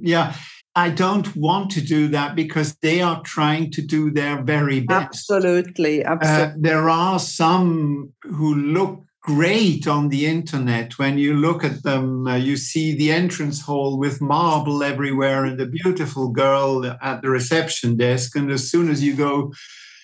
yeah 0.00 0.34
I 0.74 0.88
don't 0.88 1.36
want 1.36 1.70
to 1.72 1.82
do 1.82 2.08
that 2.08 2.34
because 2.34 2.76
they 2.76 3.02
are 3.02 3.22
trying 3.22 3.70
to 3.72 3.82
do 3.82 4.10
their 4.10 4.42
very 4.42 4.80
best. 4.80 5.04
Absolutely. 5.04 6.02
absolutely. 6.04 6.44
Uh, 6.44 6.56
there 6.56 6.88
are 6.88 7.18
some 7.18 8.12
who 8.22 8.54
look 8.54 9.04
great 9.22 9.86
on 9.86 10.08
the 10.08 10.26
internet. 10.26 10.98
When 10.98 11.18
you 11.18 11.34
look 11.34 11.62
at 11.62 11.82
them, 11.82 12.26
uh, 12.26 12.36
you 12.36 12.56
see 12.56 12.96
the 12.96 13.12
entrance 13.12 13.62
hall 13.62 13.98
with 13.98 14.20
marble 14.20 14.82
everywhere 14.82 15.44
and 15.44 15.58
the 15.58 15.66
beautiful 15.66 16.28
girl 16.28 16.84
at 17.00 17.22
the 17.22 17.30
reception 17.30 17.96
desk. 17.96 18.34
And 18.34 18.50
as 18.50 18.70
soon 18.70 18.90
as 18.90 19.02
you 19.02 19.14
go 19.14 19.52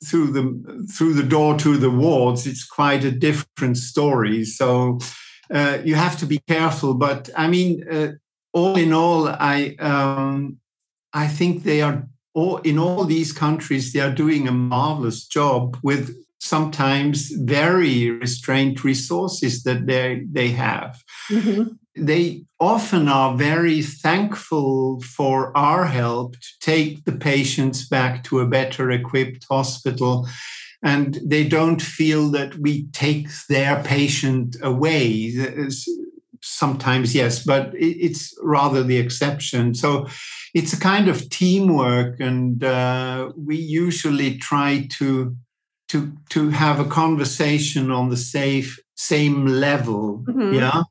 through 0.05 0.29
the 0.29 0.87
through 0.97 1.15
the 1.15 1.25
door 1.25 1.59
to 1.59 1.77
the 1.77 1.91
wards, 1.91 2.47
it's 2.47 2.65
quite 2.65 3.05
a 3.05 3.11
different 3.11 3.79
story. 3.79 4.45
So 4.45 4.99
uh, 5.53 5.79
you 5.85 5.97
have 5.97 6.17
to 6.19 6.27
be 6.27 6.41
careful. 6.47 6.95
But 6.95 7.31
I 7.37 7.49
mean, 7.49 7.85
uh, 7.91 8.13
all 8.59 8.77
in 8.77 8.93
all, 8.93 9.29
I 9.29 9.77
um, 9.79 10.59
I 11.13 11.29
think 11.29 11.63
they 11.63 11.81
are 11.81 12.09
all 12.35 12.59
in 12.59 12.79
all 12.79 13.05
these 13.05 13.33
countries. 13.33 13.93
They 13.93 14.01
are 14.01 14.15
doing 14.15 14.47
a 14.47 14.53
marvelous 14.53 15.27
job 15.27 15.79
with 15.83 16.15
sometimes 16.41 17.31
very 17.31 18.11
restrained 18.11 18.85
resources 18.85 19.63
that 19.63 19.87
they 19.87 20.25
they 20.33 20.51
have. 20.51 21.03
Mm-hmm. 21.31 21.75
They 21.97 22.45
often 22.61 23.09
are 23.09 23.37
very 23.37 23.83
thankful 23.83 25.01
for 25.01 25.57
our 25.57 25.87
help 25.87 26.33
to 26.35 26.49
take 26.61 27.05
the 27.05 27.17
patients 27.33 27.89
back 27.89 28.25
to 28.25 28.41
a 28.41 28.47
better 28.47 28.91
equipped 28.91 29.47
hospital 29.51 30.29
and 30.83 31.19
they 31.25 31.47
don't 31.49 31.83
feel 31.83 32.31
that 32.31 32.57
we 32.57 32.87
take 32.93 33.29
their 33.49 33.83
patient 33.83 34.57
away 34.63 35.33
sometimes 36.59 37.15
yes 37.15 37.45
but 37.45 37.73
it's 37.75 38.35
rather 38.43 38.83
the 38.83 38.99
exception. 38.99 39.75
So 39.75 40.09
it's 40.55 40.73
a 40.73 40.81
kind 40.81 41.09
of 41.09 41.29
teamwork 41.31 42.21
and 42.21 42.65
uh, 42.65 43.33
we 43.37 43.57
usually 43.57 44.39
try 44.39 44.89
to 44.99 45.37
to 45.89 46.13
to 46.31 46.51
have 46.51 46.81
a 46.81 46.91
conversation 47.03 47.91
on 47.91 48.11
the 48.11 48.17
safe 48.17 48.79
same 48.95 49.47
level 49.47 50.25
mm-hmm. 50.29 50.55
yeah? 50.55 50.83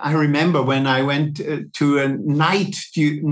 I 0.00 0.12
remember 0.12 0.60
when 0.62 0.86
i 0.86 1.02
went 1.02 1.40
uh, 1.40 1.58
to 1.78 1.98
a 1.98 2.08
night 2.08 2.76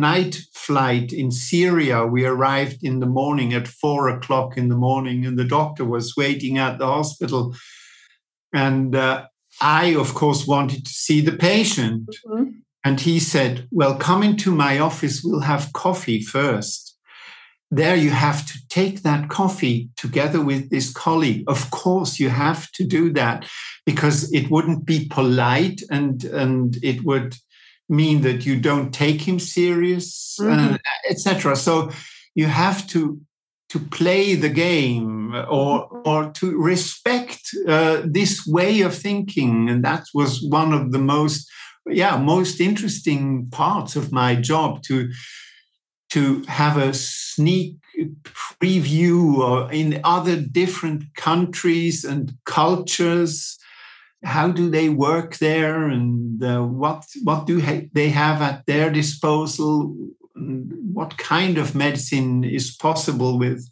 night 0.09 0.35
flight 0.53 1.13
in 1.13 1.31
syria 1.31 2.07
we 2.07 2.25
arrived 2.25 2.81
in 2.85 3.01
the 3.01 3.13
morning 3.21 3.53
at 3.55 3.67
four 3.83 4.09
o'clock 4.09 4.57
in 4.57 4.69
the 4.69 4.81
morning 4.89 5.27
and 5.27 5.37
the 5.39 5.51
doctor 5.59 5.85
was 5.85 6.17
waiting 6.17 6.59
at 6.59 6.79
the 6.79 6.87
hospital. 6.87 7.55
And 8.53 8.95
uh, 8.95 9.27
I, 9.65 9.97
of 9.97 10.15
course, 10.15 10.47
wanted 10.47 10.85
to 10.85 10.93
see 10.93 11.23
the 11.23 11.33
patient. 11.33 12.09
Mm-hmm. 12.27 12.51
And 12.85 13.01
he 13.01 13.19
said, 13.19 13.67
Well, 13.71 13.97
come 13.97 14.23
into 14.23 14.55
my 14.55 14.79
office, 14.79 15.23
we'll 15.25 15.41
have 15.41 15.73
coffee 15.73 16.21
first. 16.21 16.97
There, 17.71 17.97
you 17.97 18.11
have 18.11 18.47
to 18.47 18.59
take 18.69 19.03
that 19.03 19.31
coffee 19.31 19.89
together 19.97 20.41
with 20.41 20.71
this 20.71 20.93
colleague. 20.93 21.45
Of 21.49 21.71
course, 21.71 22.21
you 22.21 22.29
have 22.29 22.71
to 22.73 22.85
do 22.85 23.11
that 23.15 23.49
because 23.87 24.33
it 24.33 24.51
wouldn't 24.51 24.85
be 24.85 25.09
polite 25.09 25.81
and, 25.91 26.23
and 26.25 26.77
it 26.83 27.05
would 27.05 27.35
mean 27.89 28.21
that 28.21 28.47
you 28.47 28.61
don't 28.61 28.93
take 28.93 29.23
him 29.23 29.39
serious, 29.39 30.37
mm-hmm. 30.39 30.75
uh, 30.75 30.79
etc. 31.11 31.57
So 31.57 31.91
you 32.35 32.47
have 32.47 32.87
to 32.89 33.21
to 33.71 33.81
play 33.81 34.37
the 34.37 34.51
game 34.51 35.35
or 35.35 35.89
or 36.05 36.31
to 36.31 36.57
respect 36.57 37.24
uh, 37.69 38.03
this 38.05 38.47
way 38.47 38.81
of 38.83 38.95
thinking 38.97 39.69
and 39.69 39.85
that 39.85 40.07
was 40.15 40.43
one 40.43 40.73
of 40.73 40.93
the 40.93 40.99
most 40.99 41.51
yeah 41.87 42.17
most 42.17 42.61
interesting 42.61 43.49
parts 43.51 43.97
of 43.97 44.13
my 44.13 44.35
job 44.35 44.83
to 44.83 45.11
to 46.11 46.43
have 46.47 46.77
a 46.77 46.95
sneak 46.95 47.77
preview 48.63 49.71
in 49.73 50.01
other 50.05 50.37
different 50.37 51.03
countries 51.17 52.05
and 52.05 52.33
cultures. 52.45 53.59
How 54.23 54.49
do 54.49 54.71
they 54.71 54.89
work 54.89 55.37
there 55.37 55.89
and 55.89 56.43
uh, 56.43 56.63
what 56.63 57.05
what 57.25 57.47
do 57.47 57.61
ha- 57.61 57.89
they 57.93 58.09
have 58.11 58.41
at 58.41 58.65
their 58.67 58.91
disposal? 58.91 59.95
What 60.35 61.19
kind 61.19 61.59
of 61.59 61.75
medicine 61.75 62.43
is 62.45 62.75
possible 62.75 63.39
with 63.39 63.69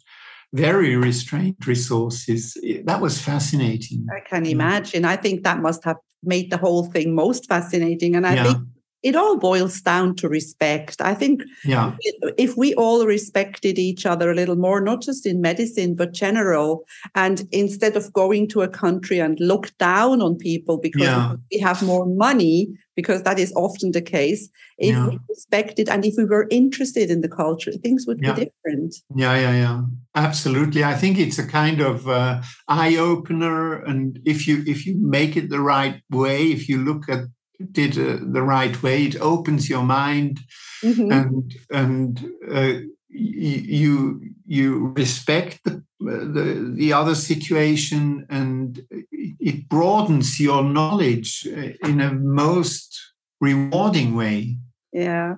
very 0.53 0.95
restrained 0.95 1.67
resources. 1.67 2.55
That 2.85 3.01
was 3.01 3.19
fascinating. 3.19 4.05
I 4.15 4.21
can 4.27 4.45
imagine. 4.45 5.03
I 5.03 5.15
think 5.15 5.43
that 5.43 5.59
must 5.59 5.83
have 5.83 5.97
made 6.23 6.49
the 6.51 6.57
whole 6.57 6.85
thing 6.85 7.13
most 7.13 7.47
fascinating 7.47 8.15
and 8.15 8.25
i 8.25 8.35
yeah. 8.35 8.43
think 8.43 8.57
it 9.03 9.15
all 9.15 9.37
boils 9.37 9.81
down 9.81 10.15
to 10.15 10.29
respect. 10.29 11.01
I 11.01 11.13
think 11.13 11.43
yeah. 11.65 11.95
if 12.37 12.55
we 12.57 12.73
all 12.75 13.05
respected 13.05 13.77
each 13.77 14.05
other 14.05 14.31
a 14.31 14.35
little 14.35 14.55
more, 14.55 14.79
not 14.81 15.01
just 15.01 15.25
in 15.25 15.41
medicine, 15.41 15.95
but 15.95 16.13
general, 16.13 16.85
and 17.13 17.47
instead 17.51 17.97
of 17.97 18.13
going 18.13 18.47
to 18.49 18.61
a 18.61 18.67
country 18.67 19.19
and 19.19 19.37
look 19.39 19.77
down 19.77 20.21
on 20.21 20.37
people 20.37 20.77
because 20.77 21.01
yeah. 21.01 21.35
we 21.51 21.59
have 21.59 21.83
more 21.83 22.05
money, 22.05 22.69
because 22.95 23.23
that 23.23 23.39
is 23.39 23.51
often 23.55 23.91
the 23.91 24.01
case, 24.01 24.49
if 24.77 24.95
yeah. 24.95 25.07
we 25.07 25.19
respected 25.29 25.89
and 25.89 26.05
if 26.05 26.13
we 26.17 26.25
were 26.25 26.47
interested 26.49 27.09
in 27.09 27.21
the 27.21 27.29
culture, 27.29 27.71
things 27.71 28.05
would 28.07 28.19
be 28.19 28.27
different. 28.27 28.95
Yeah, 29.15 29.35
yeah, 29.35 29.55
yeah. 29.55 29.81
Absolutely. 30.15 30.83
I 30.83 30.93
think 30.93 31.17
it's 31.17 31.39
a 31.39 31.47
kind 31.47 31.81
of 31.81 32.07
uh, 32.07 32.41
eye 32.67 32.95
opener. 32.95 33.81
And 33.83 34.19
if 34.25 34.47
you 34.47 34.63
if 34.65 34.85
you 34.85 34.95
make 34.99 35.35
it 35.35 35.49
the 35.49 35.59
right 35.59 36.01
way, 36.09 36.51
if 36.51 36.69
you 36.69 36.77
look 36.77 37.09
at 37.09 37.23
did 37.71 37.97
uh, 37.97 38.17
the 38.21 38.41
right 38.41 38.81
way. 38.83 39.05
It 39.05 39.19
opens 39.19 39.69
your 39.69 39.83
mind, 39.83 40.39
mm-hmm. 40.83 41.11
and 41.11 41.55
and 41.71 42.31
uh, 42.49 42.73
you 43.09 44.21
you 44.45 44.93
respect 44.95 45.63
the, 45.63 45.83
the, 45.99 46.73
the 46.75 46.93
other 46.93 47.15
situation, 47.15 48.25
and 48.29 48.85
it 49.11 49.69
broadens 49.69 50.39
your 50.39 50.63
knowledge 50.63 51.47
uh, 51.47 51.87
in 51.87 52.01
a 52.01 52.13
most 52.13 53.13
rewarding 53.39 54.15
way. 54.15 54.57
Yeah. 54.93 55.35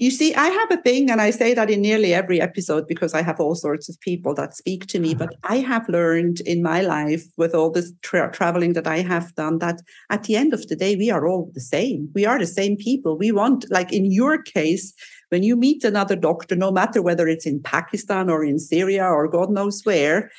You 0.00 0.10
see, 0.10 0.34
I 0.34 0.46
have 0.46 0.70
a 0.72 0.82
thing, 0.82 1.10
and 1.10 1.20
I 1.20 1.30
say 1.30 1.54
that 1.54 1.70
in 1.70 1.80
nearly 1.80 2.12
every 2.12 2.40
episode 2.40 2.88
because 2.88 3.14
I 3.14 3.22
have 3.22 3.38
all 3.38 3.54
sorts 3.54 3.88
of 3.88 4.00
people 4.00 4.34
that 4.34 4.56
speak 4.56 4.86
to 4.88 4.98
me. 4.98 5.14
But 5.14 5.34
I 5.44 5.58
have 5.58 5.88
learned 5.88 6.40
in 6.40 6.60
my 6.60 6.80
life 6.80 7.24
with 7.36 7.54
all 7.54 7.70
this 7.70 7.92
tra- 8.02 8.32
traveling 8.32 8.72
that 8.72 8.88
I 8.88 8.98
have 8.98 9.32
done 9.36 9.58
that 9.58 9.80
at 10.10 10.24
the 10.24 10.34
end 10.34 10.52
of 10.52 10.66
the 10.66 10.74
day, 10.74 10.96
we 10.96 11.10
are 11.10 11.26
all 11.26 11.50
the 11.54 11.60
same. 11.60 12.10
We 12.14 12.26
are 12.26 12.38
the 12.38 12.46
same 12.46 12.76
people. 12.76 13.16
We 13.16 13.30
want, 13.30 13.70
like 13.70 13.92
in 13.92 14.10
your 14.10 14.42
case, 14.42 14.92
when 15.28 15.44
you 15.44 15.54
meet 15.54 15.84
another 15.84 16.16
doctor, 16.16 16.56
no 16.56 16.72
matter 16.72 17.00
whether 17.00 17.28
it's 17.28 17.46
in 17.46 17.62
Pakistan 17.62 18.28
or 18.28 18.44
in 18.44 18.58
Syria 18.58 19.04
or 19.04 19.28
God 19.28 19.50
knows 19.50 19.82
where, 19.84 20.30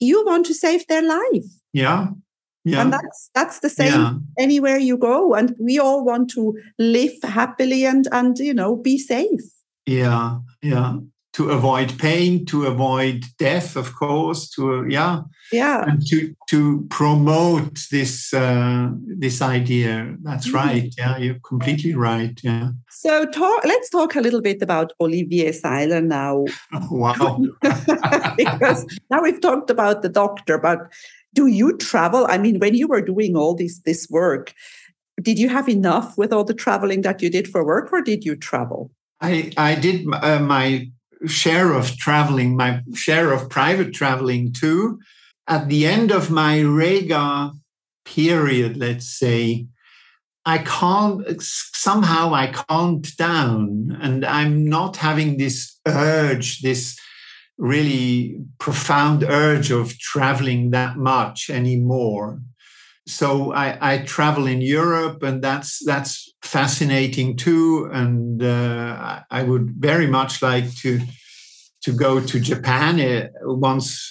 you 0.00 0.24
want 0.24 0.46
to 0.46 0.54
save 0.54 0.86
their 0.86 1.02
life. 1.02 1.44
Yeah. 1.74 2.08
Yeah. 2.64 2.80
And 2.80 2.92
that's 2.92 3.30
that's 3.34 3.60
the 3.60 3.68
same 3.68 4.00
yeah. 4.00 4.14
anywhere 4.38 4.78
you 4.78 4.96
go. 4.96 5.34
And 5.34 5.54
we 5.58 5.78
all 5.78 6.04
want 6.04 6.30
to 6.30 6.56
live 6.78 7.12
happily 7.22 7.84
and 7.84 8.08
and 8.10 8.38
you 8.38 8.54
know 8.54 8.76
be 8.76 8.98
safe. 8.98 9.42
Yeah, 9.86 10.38
yeah. 10.62 10.96
To 11.34 11.50
avoid 11.50 11.98
pain, 11.98 12.46
to 12.46 12.66
avoid 12.66 13.24
death, 13.38 13.76
of 13.76 13.96
course. 13.96 14.48
To 14.50 14.76
uh, 14.76 14.82
yeah, 14.84 15.22
yeah, 15.52 15.84
and 15.84 16.06
to 16.06 16.34
to 16.48 16.86
promote 16.88 17.80
this 17.90 18.32
uh, 18.32 18.90
this 19.18 19.42
idea. 19.42 20.16
That's 20.22 20.48
mm. 20.48 20.54
right. 20.54 20.94
Yeah, 20.96 21.18
you're 21.18 21.40
completely 21.40 21.94
right. 21.94 22.38
Yeah. 22.42 22.70
So 22.88 23.26
talk. 23.26 23.64
Let's 23.64 23.90
talk 23.90 24.14
a 24.14 24.20
little 24.20 24.40
bit 24.40 24.62
about 24.62 24.92
Olivier 25.00 25.52
Seiler 25.52 26.00
now. 26.00 26.44
wow. 26.90 27.40
because 28.36 28.86
now 29.10 29.20
we've 29.20 29.40
talked 29.40 29.70
about 29.70 30.02
the 30.02 30.08
doctor, 30.08 30.56
but 30.56 30.88
do 31.34 31.46
you 31.46 31.76
travel? 31.76 32.26
I 32.28 32.38
mean, 32.38 32.58
when 32.58 32.74
you 32.74 32.88
were 32.88 33.02
doing 33.02 33.36
all 33.36 33.54
this 33.54 33.80
this 33.80 34.08
work, 34.08 34.54
did 35.20 35.38
you 35.38 35.48
have 35.48 35.68
enough 35.68 36.16
with 36.16 36.32
all 36.32 36.44
the 36.44 36.54
traveling 36.54 37.02
that 37.02 37.20
you 37.20 37.30
did 37.30 37.48
for 37.48 37.64
work, 37.64 37.92
or 37.92 38.00
did 38.00 38.24
you 38.24 38.36
travel? 38.36 38.90
I 39.20 39.52
I 39.56 39.74
did 39.74 40.06
uh, 40.12 40.40
my 40.40 40.90
share 41.26 41.72
of 41.72 41.96
traveling, 41.96 42.56
my 42.56 42.80
share 42.94 43.32
of 43.32 43.50
private 43.50 43.92
traveling 43.92 44.52
too. 44.52 44.98
At 45.46 45.68
the 45.68 45.86
end 45.86 46.10
of 46.10 46.30
my 46.30 46.60
Rega 46.60 47.52
period, 48.04 48.76
let's 48.76 49.06
say, 49.06 49.66
I 50.46 50.58
can't 50.58 51.40
somehow 51.42 52.34
I 52.34 52.52
calmed 52.52 53.16
down, 53.16 53.98
and 54.00 54.24
I'm 54.24 54.68
not 54.68 54.96
having 54.96 55.36
this 55.36 55.78
urge, 55.86 56.60
this 56.60 56.98
really 57.58 58.40
profound 58.58 59.22
urge 59.24 59.70
of 59.70 59.98
traveling 59.98 60.70
that 60.70 60.96
much 60.96 61.50
anymore. 61.50 62.40
So 63.06 63.52
I, 63.52 63.94
I 63.94 63.98
travel 63.98 64.46
in 64.46 64.62
Europe, 64.62 65.22
and 65.22 65.42
that's 65.42 65.84
that's 65.84 66.32
fascinating 66.42 67.36
too. 67.36 67.88
And 67.92 68.42
uh, 68.42 69.20
I 69.30 69.42
would 69.42 69.74
very 69.78 70.06
much 70.06 70.40
like 70.42 70.74
to 70.76 71.00
to 71.82 71.92
go 71.92 72.18
to 72.18 72.40
Japan 72.40 72.98
uh, 72.98 73.28
once 73.42 74.10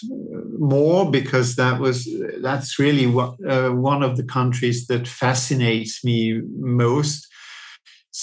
more 0.60 1.10
because 1.10 1.56
that 1.56 1.80
was 1.80 2.08
that's 2.42 2.78
really 2.78 3.08
what 3.08 3.36
uh, 3.50 3.72
one 3.72 4.04
of 4.04 4.16
the 4.16 4.24
countries 4.24 4.86
that 4.88 5.08
fascinates 5.08 6.04
me 6.04 6.42
most. 6.60 7.28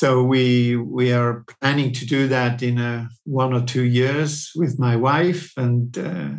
So 0.00 0.24
we 0.24 0.76
we 0.76 1.12
are 1.12 1.44
planning 1.60 1.92
to 1.92 2.06
do 2.06 2.26
that 2.28 2.62
in 2.62 2.78
a 2.78 3.10
one 3.24 3.52
or 3.52 3.60
two 3.60 3.82
years 3.82 4.50
with 4.56 4.78
my 4.78 4.96
wife, 4.96 5.52
and 5.58 5.98
uh, 5.98 6.30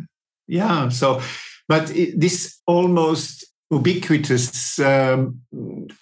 yeah. 0.48 0.88
So, 0.88 1.22
but 1.68 1.88
it, 1.94 2.18
this 2.18 2.60
almost 2.66 3.46
ubiquitous 3.72 4.78
um, 4.80 5.40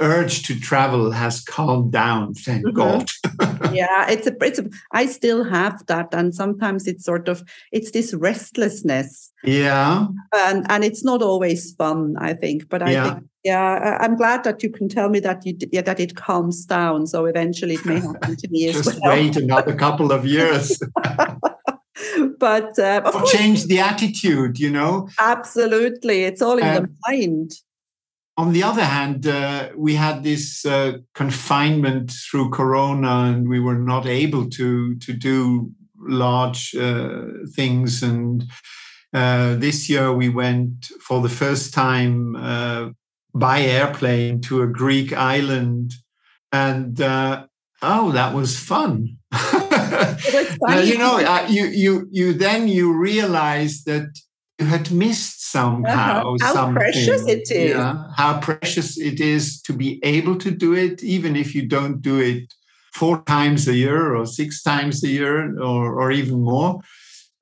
urge 0.01 0.43
to 0.43 0.59
travel 0.59 1.13
has 1.13 1.41
calmed 1.41 1.93
down 1.93 2.35
thank 2.35 2.67
mm-hmm. 2.67 2.77
god 2.77 3.07
yeah 3.73 4.11
it's 4.11 4.27
a 4.27 4.35
it's 4.45 4.59
a, 4.59 4.69
i 4.93 5.07
still 5.07 5.45
have 5.45 5.87
that 5.87 6.13
and 6.13 6.35
sometimes 6.35 6.89
it's 6.89 7.05
sort 7.05 7.29
of 7.29 7.45
it's 7.71 7.93
this 7.93 8.13
restlessness 8.13 9.33
yeah 9.45 10.07
and 10.35 10.67
and 10.69 10.83
it's 10.83 11.05
not 11.05 11.23
always 11.23 11.73
fun 11.75 12.17
i 12.19 12.35
think 12.35 12.69
but 12.69 12.83
i 12.83 12.91
yeah. 12.91 13.15
think 13.15 13.27
yeah 13.45 13.99
i'm 14.01 14.17
glad 14.17 14.43
that 14.43 14.63
you 14.65 14.71
can 14.71 14.89
tell 14.89 15.09
me 15.09 15.21
that 15.21 15.47
you 15.47 15.57
yeah, 15.71 15.81
that 15.81 16.01
it 16.01 16.17
calms 16.17 16.65
down 16.65 17.07
so 17.07 17.25
eventually 17.25 17.75
it 17.75 17.87
may 17.87 18.01
happen 18.01 18.37
to 18.37 18.49
me 18.51 18.69
as 18.69 18.75
just 18.75 19.01
well. 19.01 19.15
wait 19.15 19.37
another 19.37 19.77
couple 19.77 20.11
of 20.11 20.27
years 20.27 20.83
but 22.39 22.79
uh, 22.79 23.01
course, 23.03 23.33
change 23.33 23.67
the 23.67 23.81
attitude 23.81 24.59
you 24.59 24.71
know? 24.71 25.09
Absolutely 25.19 26.25
it's 26.25 26.43
all 26.43 26.59
in 26.59 26.67
um, 26.67 26.75
the 26.75 26.91
mind. 27.07 27.53
on 28.37 28.53
the 28.53 28.63
other 28.63 28.85
hand 28.85 29.27
uh, 29.27 29.69
we 29.77 29.95
had 29.95 30.23
this 30.23 30.65
uh, 30.65 30.93
confinement 31.15 32.11
through 32.11 32.51
corona 32.51 33.25
and 33.25 33.49
we 33.49 33.61
were 33.61 33.79
not 33.79 34.07
able 34.07 34.49
to 34.49 34.95
to 34.97 35.13
do 35.13 35.71
large 36.01 36.75
uh, 36.75 37.23
things. 37.55 38.03
And 38.03 38.45
uh, 39.13 39.55
this 39.57 39.89
year 39.89 40.13
we 40.13 40.29
went 40.29 40.87
for 41.01 41.21
the 41.21 41.29
first 41.29 41.75
time 41.75 42.37
uh, 42.37 42.91
by 43.35 43.61
airplane 43.61 44.41
to 44.43 44.63
a 44.63 44.67
greek 44.67 45.13
island. 45.13 45.95
And 46.53 47.01
oh 47.83 48.11
that 48.13 48.35
was 48.35 48.59
fun 48.59 49.17
you 50.85 50.99
know, 50.99 51.19
uh, 51.19 51.47
you 51.49 51.67
you 51.67 52.09
you 52.11 52.33
then 52.33 52.69
you 52.69 52.93
realize 52.93 53.85
that 53.85 54.09
you 54.59 54.67
had 54.67 54.91
missed 54.91 55.51
somehow 55.51 56.35
uh-huh. 56.35 56.37
how 56.41 56.55
something. 56.55 56.75
precious 56.75 57.27
it 57.27 57.51
is. 57.51 57.71
Yeah, 57.71 58.05
how 58.17 58.41
precious 58.41 58.99
it 58.99 59.21
is 59.21 59.61
to 59.63 59.73
be 59.73 60.01
able 60.03 60.37
to 60.39 60.51
do 60.51 60.75
it, 60.75 61.03
even 61.03 61.37
if 61.37 61.55
you 61.55 61.67
don't 61.67 62.01
do 62.03 62.19
it 62.19 62.53
four 62.95 63.23
times 63.23 63.69
a 63.69 63.75
year 63.75 64.15
or 64.15 64.27
six 64.27 64.63
times 64.63 65.03
a 65.05 65.09
year 65.09 65.59
or 65.61 66.01
or 66.01 66.11
even 66.13 66.43
more. 66.43 66.81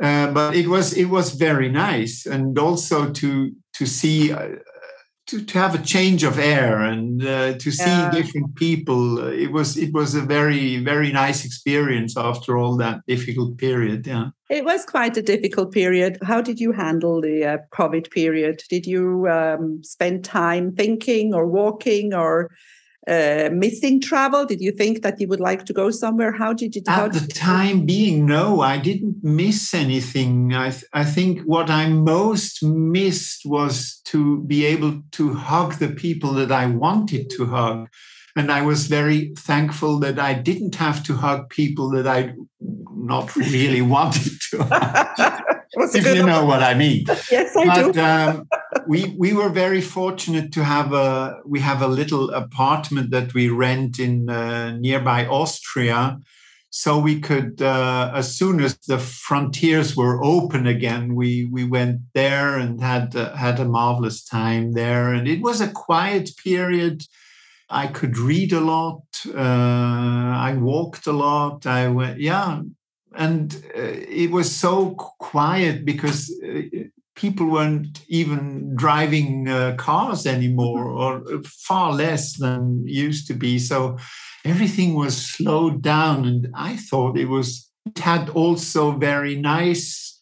Uh, 0.02 0.30
but 0.30 0.54
it 0.54 0.68
was 0.68 0.92
it 0.92 1.06
was 1.06 1.34
very 1.34 1.68
nice, 1.68 2.26
and 2.26 2.58
also 2.58 3.10
to 3.10 3.52
to 3.74 3.86
see 3.86 4.32
uh, 4.32 4.48
to, 5.28 5.44
to 5.44 5.58
have 5.58 5.74
a 5.74 5.82
change 5.82 6.24
of 6.24 6.38
air 6.38 6.80
and 6.80 7.24
uh, 7.24 7.52
to 7.58 7.70
see 7.70 7.84
yeah. 7.84 8.10
different 8.10 8.54
people 8.56 9.18
it 9.28 9.52
was 9.52 9.76
it 9.76 9.92
was 9.92 10.14
a 10.14 10.22
very 10.22 10.78
very 10.78 11.12
nice 11.12 11.44
experience 11.44 12.16
after 12.16 12.56
all 12.56 12.76
that 12.76 13.00
difficult 13.06 13.56
period 13.58 14.06
yeah. 14.06 14.30
It 14.50 14.64
was 14.64 14.86
quite 14.86 15.14
a 15.18 15.20
difficult 15.20 15.72
period. 15.72 16.16
How 16.22 16.40
did 16.40 16.58
you 16.58 16.72
handle 16.72 17.20
the 17.20 17.44
uh, 17.44 17.58
covid 17.70 18.10
period? 18.10 18.62
Did 18.70 18.86
you 18.86 19.28
um, 19.28 19.84
spend 19.84 20.24
time 20.24 20.74
thinking 20.74 21.34
or 21.34 21.46
walking 21.46 22.14
or 22.14 22.50
uh, 23.08 23.48
missing 23.52 24.00
travel? 24.00 24.44
Did 24.44 24.60
you 24.60 24.72
think 24.72 25.02
that 25.02 25.20
you 25.20 25.28
would 25.28 25.40
like 25.40 25.64
to 25.66 25.72
go 25.72 25.90
somewhere? 25.90 26.32
How 26.32 26.52
did 26.52 26.74
you? 26.74 26.82
At 26.86 27.12
the 27.14 27.26
time 27.26 27.86
being, 27.86 28.26
no, 28.26 28.60
I 28.60 28.78
didn't 28.78 29.22
miss 29.22 29.72
anything. 29.72 30.54
I, 30.54 30.70
th- 30.70 30.84
I 30.92 31.04
think 31.04 31.40
what 31.42 31.70
I 31.70 31.88
most 31.88 32.62
missed 32.62 33.42
was 33.44 34.00
to 34.06 34.42
be 34.44 34.64
able 34.66 35.02
to 35.12 35.34
hug 35.34 35.74
the 35.74 35.88
people 35.88 36.32
that 36.34 36.52
I 36.52 36.66
wanted 36.66 37.30
to 37.30 37.46
hug. 37.46 37.88
And 38.36 38.52
I 38.52 38.62
was 38.62 38.86
very 38.86 39.32
thankful 39.36 39.98
that 40.00 40.18
I 40.18 40.34
didn't 40.34 40.76
have 40.76 41.02
to 41.04 41.14
hug 41.14 41.50
people 41.50 41.90
that 41.90 42.06
I 42.06 42.34
not 42.60 43.34
really 43.34 43.82
wanted 43.96 44.32
to 44.50 44.62
hug. 44.62 45.42
if 45.72 46.14
you 46.14 46.24
know 46.24 46.44
what 46.44 46.62
I 46.62 46.74
mean. 46.74 47.04
Yes, 47.30 47.56
I 47.56 47.66
but, 47.66 47.92
do. 47.92 48.00
Um, 48.08 48.48
we 48.86 49.14
we 49.18 49.32
were 49.32 49.48
very 49.50 49.80
fortunate 49.80 50.52
to 50.52 50.64
have 50.64 50.92
a 50.92 51.40
we 51.44 51.60
have 51.60 51.82
a 51.82 51.88
little 51.88 52.30
apartment 52.30 53.10
that 53.10 53.34
we 53.34 53.48
rent 53.48 53.98
in 53.98 54.30
uh, 54.30 54.76
nearby 54.78 55.26
Austria, 55.26 56.18
so 56.70 56.98
we 56.98 57.20
could 57.20 57.60
uh, 57.60 58.10
as 58.14 58.36
soon 58.36 58.60
as 58.60 58.78
the 58.86 58.98
frontiers 58.98 59.96
were 59.96 60.22
open 60.22 60.66
again, 60.66 61.14
we 61.14 61.46
we 61.46 61.64
went 61.64 62.00
there 62.14 62.56
and 62.56 62.80
had 62.80 63.14
uh, 63.16 63.34
had 63.36 63.60
a 63.60 63.64
marvelous 63.64 64.24
time 64.24 64.72
there, 64.72 65.12
and 65.12 65.28
it 65.28 65.40
was 65.40 65.60
a 65.60 65.70
quiet 65.70 66.30
period. 66.42 67.02
I 67.70 67.86
could 67.86 68.16
read 68.16 68.52
a 68.52 68.60
lot. 68.60 69.02
Uh, 69.26 69.38
I 70.48 70.56
walked 70.58 71.06
a 71.06 71.12
lot. 71.12 71.66
I 71.66 71.88
went, 71.88 72.18
yeah, 72.18 72.62
and 73.18 73.62
uh, 73.76 73.80
it 73.80 74.30
was 74.30 74.54
so 74.54 74.94
quiet 75.18 75.84
because 75.84 76.32
uh, 76.42 76.62
people 77.16 77.50
weren't 77.50 78.04
even 78.06 78.74
driving 78.76 79.48
uh, 79.48 79.74
cars 79.76 80.24
anymore 80.24 80.86
mm-hmm. 80.86 81.36
or 81.36 81.42
far 81.42 81.92
less 81.92 82.38
than 82.38 82.86
used 82.86 83.26
to 83.26 83.34
be 83.34 83.58
so 83.58 83.98
everything 84.44 84.94
was 84.94 85.16
slowed 85.16 85.82
down 85.82 86.24
and 86.24 86.48
i 86.54 86.76
thought 86.76 87.18
it 87.18 87.28
was 87.28 87.68
it 87.84 87.98
had 87.98 88.30
also 88.30 88.92
very 88.92 89.34
nice 89.34 90.17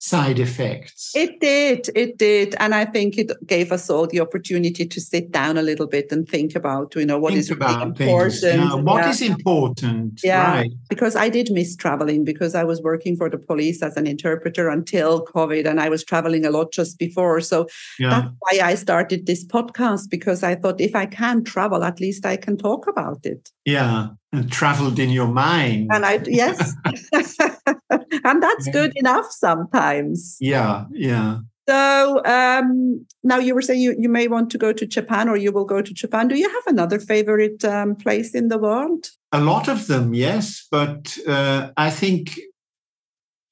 side 0.00 0.38
effects. 0.38 1.12
It 1.14 1.40
did, 1.40 1.90
it 1.94 2.16
did, 2.16 2.56
and 2.58 2.74
I 2.74 2.86
think 2.86 3.18
it 3.18 3.30
gave 3.46 3.70
us 3.70 3.90
all 3.90 4.06
the 4.06 4.20
opportunity 4.20 4.86
to 4.86 5.00
sit 5.00 5.30
down 5.30 5.58
a 5.58 5.62
little 5.62 5.86
bit 5.86 6.10
and 6.10 6.26
think 6.26 6.56
about, 6.56 6.94
you 6.96 7.04
know, 7.04 7.18
what 7.18 7.34
think 7.34 7.40
is 7.40 7.50
really 7.50 7.82
important. 7.82 8.42
Yeah. 8.42 8.74
What 8.74 9.04
yeah. 9.04 9.10
is 9.10 9.22
important? 9.22 10.20
Yeah, 10.24 10.52
right. 10.52 10.70
because 10.88 11.16
I 11.16 11.28
did 11.28 11.50
miss 11.52 11.76
traveling 11.76 12.24
because 12.24 12.54
I 12.54 12.64
was 12.64 12.80
working 12.80 13.14
for 13.14 13.28
the 13.28 13.38
police 13.38 13.82
as 13.82 13.96
an 13.96 14.06
interpreter 14.06 14.70
until 14.70 15.24
COVID, 15.26 15.66
and 15.68 15.78
I 15.80 15.90
was 15.90 16.02
traveling 16.02 16.46
a 16.46 16.50
lot 16.50 16.72
just 16.72 16.98
before. 16.98 17.40
So 17.42 17.68
yeah. 17.98 18.10
that's 18.10 18.34
why 18.38 18.66
I 18.66 18.74
started 18.76 19.26
this 19.26 19.44
podcast 19.46 20.08
because 20.10 20.42
I 20.42 20.54
thought 20.54 20.80
if 20.80 20.94
I 20.94 21.04
can 21.04 21.44
travel, 21.44 21.84
at 21.84 22.00
least 22.00 22.24
I 22.24 22.38
can 22.38 22.56
talk 22.56 22.86
about 22.88 23.20
it. 23.24 23.50
Yeah, 23.66 24.08
traveled 24.48 24.98
in 24.98 25.10
your 25.10 25.28
mind. 25.28 25.90
And 25.92 26.04
I 26.06 26.20
yes. 26.24 26.74
and 28.24 28.42
that's 28.42 28.68
good 28.68 28.92
enough 28.96 29.30
sometimes. 29.30 30.36
Yeah, 30.40 30.86
yeah. 30.92 31.38
So 31.68 32.20
um, 32.24 33.06
now 33.22 33.38
you 33.38 33.54
were 33.54 33.62
saying 33.62 33.80
you, 33.80 33.94
you 33.96 34.08
may 34.08 34.26
want 34.26 34.50
to 34.50 34.58
go 34.58 34.72
to 34.72 34.86
Japan 34.86 35.28
or 35.28 35.36
you 35.36 35.52
will 35.52 35.64
go 35.64 35.80
to 35.80 35.94
Japan. 35.94 36.26
Do 36.26 36.36
you 36.36 36.48
have 36.48 36.66
another 36.66 36.98
favorite 36.98 37.64
um, 37.64 37.94
place 37.94 38.34
in 38.34 38.48
the 38.48 38.58
world? 38.58 39.10
A 39.30 39.40
lot 39.40 39.68
of 39.68 39.86
them, 39.86 40.12
yes. 40.12 40.66
But 40.68 41.16
uh, 41.28 41.70
I 41.76 41.90
think, 41.90 42.40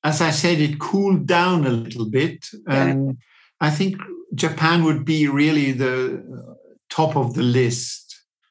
as 0.03 0.21
I 0.21 0.31
said, 0.31 0.59
it 0.59 0.81
cooled 0.81 1.27
down 1.27 1.65
a 1.65 1.71
little 1.71 2.11
bit. 2.11 2.47
And 2.67 3.19
I 3.61 3.71
think 3.71 3.97
Japan 4.35 4.83
would 4.83 5.05
be 5.05 5.29
really 5.29 5.71
the 5.71 6.57
top 6.91 7.17
of 7.17 7.35
the 7.35 7.43
list. 7.43 8.08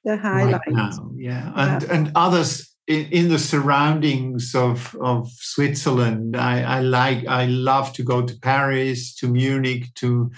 The 0.07 0.15
highlight. 0.15 0.53
Right 0.53 0.61
now, 0.69 1.11
yeah. 1.17 1.51
And, 1.53 1.83
yeah. 1.83 1.93
and 1.93 2.11
others 2.15 2.73
in, 2.87 3.05
in, 3.11 3.27
the 3.27 3.37
surroundings 3.37 4.55
of, 4.55 4.95
of 5.01 5.29
Switzerland. 5.31 6.37
I, 6.37 6.77
I 6.77 6.79
like 6.79 7.27
I 7.27 7.47
love 7.47 7.91
to 7.93 8.03
go 8.03 8.21
to 8.21 8.39
Paris, 8.39 9.13
to 9.15 9.27
Munich, 9.27 9.93
to 9.95 10.31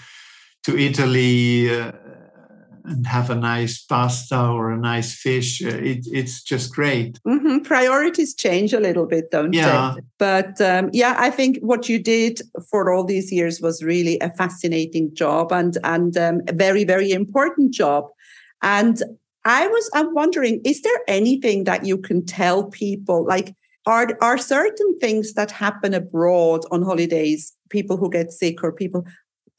to 0.64 0.76
Italy, 0.76 1.70
uh, 1.70 1.92
and 2.84 3.06
have 3.06 3.30
a 3.30 3.36
nice 3.36 3.84
pasta 3.84 4.40
or 4.40 4.72
a 4.72 4.76
nice 4.76 5.14
fish. 5.14 5.62
Uh, 5.62 5.68
it, 5.68 6.04
it's 6.10 6.42
just 6.42 6.74
great. 6.74 7.20
Mm-hmm. 7.24 7.58
Priorities 7.58 8.34
change 8.34 8.72
a 8.72 8.80
little 8.80 9.06
bit, 9.06 9.30
don't 9.30 9.52
yeah. 9.52 9.94
they? 9.94 10.02
But 10.18 10.60
um, 10.60 10.90
yeah, 10.92 11.14
I 11.16 11.30
think 11.30 11.58
what 11.58 11.88
you 11.88 12.00
did 12.00 12.40
for 12.68 12.92
all 12.92 13.04
these 13.04 13.30
years 13.30 13.60
was 13.60 13.84
really 13.84 14.18
a 14.18 14.30
fascinating 14.30 15.14
job 15.14 15.52
and 15.52 15.78
and 15.84 16.16
um, 16.16 16.40
a 16.48 16.52
very 16.52 16.82
very 16.82 17.12
important 17.12 17.72
job. 17.72 18.08
And 18.62 19.00
I 19.44 19.66
was 19.66 19.90
I'm 19.94 20.14
wondering, 20.14 20.60
is 20.64 20.82
there 20.82 21.00
anything 21.08 21.64
that 21.64 21.86
you 21.86 21.98
can 21.98 22.24
tell 22.24 22.64
people 22.64 23.24
like 23.26 23.54
are 23.86 24.18
are 24.20 24.38
certain 24.38 24.98
things 24.98 25.34
that 25.34 25.50
happen 25.50 25.94
abroad 25.94 26.64
on 26.70 26.82
holidays, 26.82 27.52
people 27.70 27.96
who 27.96 28.10
get 28.10 28.32
sick 28.32 28.62
or 28.62 28.72
people 28.72 29.04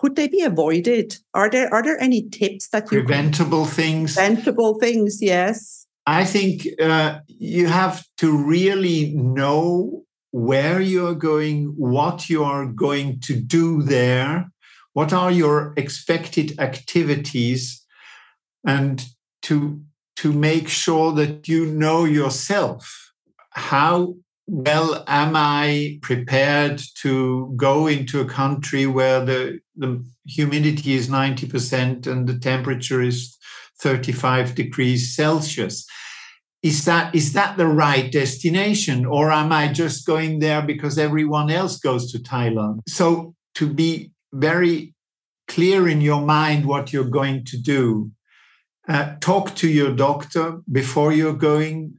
could 0.02 0.15
they 0.15 0.28
be 0.28 0.41
avoided? 0.41 1.17
Are 1.34 1.50
there 1.50 1.72
are 1.74 1.84
there 1.84 2.02
any 2.02 2.28
tips 2.30 2.70
that 2.70 2.91
you 2.91 3.04
preventable 3.04 3.65
can, 3.65 3.74
things? 3.74 4.15
Preventable 4.15 4.80
things, 4.80 5.20
yes. 5.22 5.86
I 6.08 6.26
think 6.26 6.67
uh, 6.82 7.20
you 7.28 7.67
have 7.67 8.04
to 8.17 8.36
really 8.36 9.13
know 9.13 10.04
where 10.32 10.82
you 10.82 11.06
are 11.06 11.13
going, 11.13 11.74
what 11.78 12.30
you 12.30 12.44
are 12.44 12.65
going 12.65 13.20
to 13.20 13.39
do 13.39 13.84
there, 13.84 14.50
what 14.94 15.13
are 15.13 15.32
your 15.32 15.74
expected 15.78 16.60
activities, 16.60 17.86
and 18.65 19.06
to 19.44 19.82
to 20.18 20.32
make 20.32 20.68
sure 20.68 21.12
that 21.14 21.48
you 21.48 21.66
know 21.66 22.06
yourself. 22.06 23.12
How 23.52 24.16
well 24.48 25.04
am 25.08 25.34
i 25.36 25.98
prepared 26.02 26.82
to 26.96 27.54
go 27.56 27.88
into 27.88 28.20
a 28.20 28.26
country 28.26 28.86
where 28.86 29.24
the, 29.24 29.60
the 29.78 30.04
humidity 30.26 30.94
is 30.94 31.08
90% 31.08 32.06
and 32.06 32.28
the 32.28 32.38
temperature 32.38 33.02
is 33.02 33.38
35 33.80 34.54
degrees 34.54 35.16
celsius? 35.16 35.88
Is 36.62 36.86
that 36.86 37.16
is 37.16 37.34
that 37.34 37.58
the 37.58 37.68
right 37.68 38.12
destination 38.12 39.06
or 39.06 39.32
am 39.32 39.52
i 39.52 39.68
just 39.68 40.06
going 40.06 40.40
there 40.40 40.62
because 40.62 41.00
everyone 41.00 41.50
else 41.50 41.80
goes 41.80 42.12
to 42.12 42.20
thailand? 42.20 42.82
So 42.88 43.34
to 43.56 43.68
be 43.68 44.12
very 44.34 44.94
clear 45.48 45.88
in 45.88 46.02
your 46.02 46.22
mind 46.22 46.66
what 46.66 46.94
you're 46.94 47.16
going 47.20 47.44
to 47.46 47.58
do 47.58 48.12
uh, 48.92 49.16
talk 49.22 49.56
to 49.56 49.70
your 49.70 49.96
doctor 49.96 50.62
before 50.70 51.14
you're 51.14 51.42
going. 51.50 51.94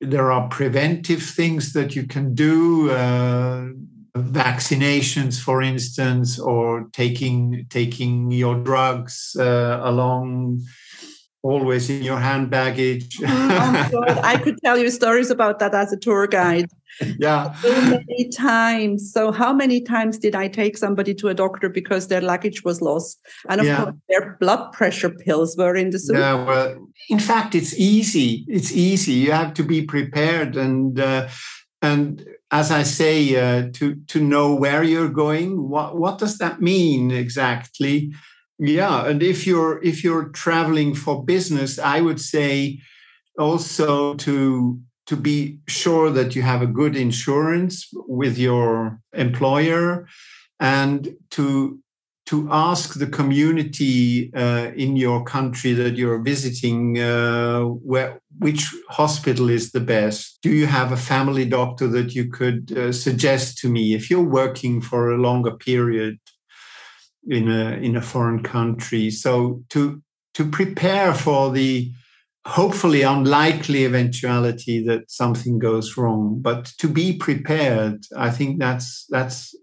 There 0.00 0.32
are 0.32 0.48
preventive 0.48 1.22
things 1.22 1.72
that 1.74 1.94
you 1.94 2.06
can 2.06 2.34
do, 2.34 2.90
uh, 2.90 3.68
vaccinations, 4.16 5.38
for 5.40 5.60
instance, 5.60 6.38
or 6.38 6.88
taking 6.92 7.66
taking 7.68 8.30
your 8.30 8.54
drugs 8.62 9.36
uh, 9.38 9.80
along 9.82 10.62
always 11.42 11.88
in 11.88 12.02
your 12.02 12.18
hand 12.18 12.50
baggage. 12.50 13.18
oh, 13.24 14.20
I 14.22 14.38
could 14.42 14.58
tell 14.64 14.78
you 14.78 14.90
stories 14.90 15.30
about 15.30 15.58
that 15.60 15.74
as 15.74 15.92
a 15.92 15.96
tour 15.96 16.26
guide. 16.26 16.70
Yeah. 17.18 17.52
So 17.54 17.80
many 17.82 18.28
times. 18.30 19.12
So, 19.12 19.30
how 19.30 19.52
many 19.52 19.80
times 19.80 20.18
did 20.18 20.34
I 20.34 20.48
take 20.48 20.76
somebody 20.76 21.14
to 21.14 21.28
a 21.28 21.34
doctor 21.34 21.68
because 21.68 22.08
their 22.08 22.20
luggage 22.20 22.64
was 22.64 22.80
lost? 22.80 23.20
And 23.48 23.60
of 23.60 23.66
yeah. 23.66 23.84
course, 23.84 23.94
their 24.08 24.36
blood 24.40 24.72
pressure 24.72 25.10
pills 25.10 25.56
were 25.56 25.76
in 25.76 25.90
the 25.90 25.98
soup. 25.98 26.16
Yeah, 26.16 26.44
well, 26.44 26.88
in 27.08 27.20
fact, 27.20 27.54
it's 27.54 27.78
easy. 27.78 28.44
It's 28.48 28.72
easy. 28.72 29.12
You 29.12 29.32
have 29.32 29.54
to 29.54 29.62
be 29.62 29.82
prepared 29.82 30.56
and, 30.56 30.98
uh, 30.98 31.28
and 31.80 32.26
as 32.50 32.70
I 32.70 32.82
say, 32.82 33.36
uh, 33.36 33.70
to 33.74 33.94
to 33.94 34.20
know 34.20 34.54
where 34.54 34.82
you're 34.82 35.10
going. 35.10 35.68
What 35.68 35.96
what 35.96 36.18
does 36.18 36.38
that 36.38 36.60
mean 36.60 37.10
exactly? 37.10 38.12
Yeah 38.58 39.06
and 39.06 39.22
if 39.22 39.46
you're 39.46 39.82
if 39.84 40.02
you're 40.02 40.28
traveling 40.30 40.94
for 40.94 41.24
business 41.24 41.78
i 41.78 42.00
would 42.00 42.20
say 42.20 42.78
also 43.38 44.14
to 44.14 44.78
to 45.06 45.16
be 45.16 45.58
sure 45.68 46.10
that 46.10 46.36
you 46.36 46.42
have 46.42 46.60
a 46.60 46.66
good 46.66 46.94
insurance 46.94 47.88
with 48.06 48.36
your 48.36 49.00
employer 49.14 50.06
and 50.60 51.16
to 51.30 51.78
to 52.26 52.46
ask 52.50 52.98
the 52.98 53.06
community 53.06 54.30
uh, 54.34 54.70
in 54.76 54.96
your 54.96 55.24
country 55.24 55.72
that 55.72 55.96
you're 55.96 56.20
visiting 56.22 56.98
uh, 56.98 57.62
where 57.62 58.20
which 58.38 58.66
hospital 58.90 59.48
is 59.48 59.72
the 59.72 59.80
best. 59.80 60.38
Do 60.42 60.50
you 60.50 60.66
have 60.66 60.92
a 60.92 60.96
family 60.98 61.46
doctor 61.46 61.88
that 61.88 62.14
you 62.14 62.30
could 62.30 62.76
uh, 62.76 62.92
suggest 62.92 63.56
to 63.58 63.70
me? 63.70 63.94
If 63.94 64.10
you're 64.10 64.30
working 64.42 64.82
for 64.82 65.10
a 65.10 65.16
longer 65.16 65.52
period 65.52 66.18
in 67.28 67.50
a 67.50 67.72
in 67.76 67.96
a 67.96 68.02
foreign 68.02 68.42
country. 68.42 69.10
So 69.10 69.62
to 69.70 70.02
to 70.34 70.44
prepare 70.48 71.14
for 71.14 71.50
the 71.50 71.90
hopefully 72.46 73.02
unlikely 73.02 73.84
eventuality 73.84 74.82
that 74.86 75.10
something 75.10 75.58
goes 75.58 75.96
wrong, 75.96 76.38
but 76.40 76.66
to 76.78 76.88
be 76.88 77.16
prepared, 77.16 78.04
I 78.16 78.30
think 78.30 78.58
that's 78.58 79.06
that's 79.10 79.54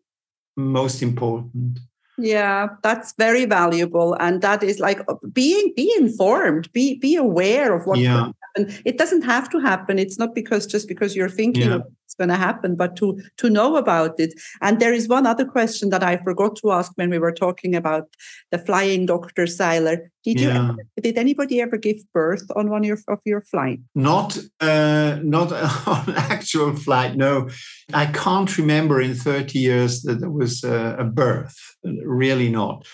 most 0.56 1.02
important. 1.02 1.80
Yeah, 2.18 2.68
that's 2.82 3.14
very 3.18 3.46
valuable, 3.46 4.16
and 4.20 4.42
that 4.42 4.64
is 4.64 4.80
like 4.80 5.02
being 5.34 5.74
be 5.76 5.94
informed, 5.98 6.72
be 6.72 6.98
be 7.00 7.16
aware 7.16 7.76
of 7.76 7.86
what 7.86 8.00
yeah. 8.00 8.32
happen. 8.56 8.74
It 8.86 8.98
doesn't 8.98 9.24
have 9.24 9.50
to 9.50 9.60
happen. 9.60 10.00
It's 10.00 10.18
not 10.18 10.34
because 10.34 10.66
just 10.66 10.88
because 10.88 11.16
you're 11.16 11.30
thinking 11.30 11.70
yeah 11.70 11.80
going 12.18 12.30
to 12.30 12.36
happen, 12.36 12.76
but 12.76 12.96
to 12.98 13.20
to 13.38 13.50
know 13.50 13.76
about 13.76 14.20
it. 14.20 14.34
And 14.62 14.80
there 14.80 14.94
is 14.94 15.08
one 15.08 15.26
other 15.26 15.46
question 15.46 15.90
that 15.90 16.04
I 16.04 16.18
forgot 16.18 16.56
to 16.58 16.72
ask 16.72 16.92
when 16.96 17.10
we 17.10 17.20
were 17.20 17.34
talking 17.34 17.76
about 17.76 18.06
the 18.52 18.58
flying 18.58 19.06
Doctor 19.06 19.48
Seiler. 19.48 20.12
Did 20.24 20.40
yeah. 20.40 20.48
you 20.48 20.70
ever, 20.70 20.78
did 21.02 21.18
anybody 21.18 21.62
ever 21.62 21.78
give 21.78 21.98
birth 22.14 22.46
on 22.56 22.70
one 22.70 22.82
of 22.82 22.88
your, 22.88 22.98
of 23.08 23.20
your 23.26 23.42
flight? 23.42 23.80
Not 23.94 24.38
uh, 24.60 25.20
not 25.24 25.52
on 25.88 26.14
actual 26.16 26.76
flight. 26.76 27.16
No, 27.16 27.50
I 27.94 28.08
can't 28.08 28.58
remember 28.58 29.02
in 29.02 29.16
thirty 29.16 29.60
years 29.60 30.02
that 30.04 30.20
there 30.20 30.32
was 30.32 30.64
a, 30.64 30.96
a 31.00 31.04
birth. 31.04 31.58
Really 31.84 32.50
not. 32.50 32.86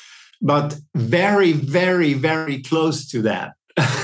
but 0.41 0.79
very, 0.95 1.53
very, 1.53 2.13
very 2.13 2.61
close 2.63 3.07
to 3.09 3.21
that. 3.21 3.53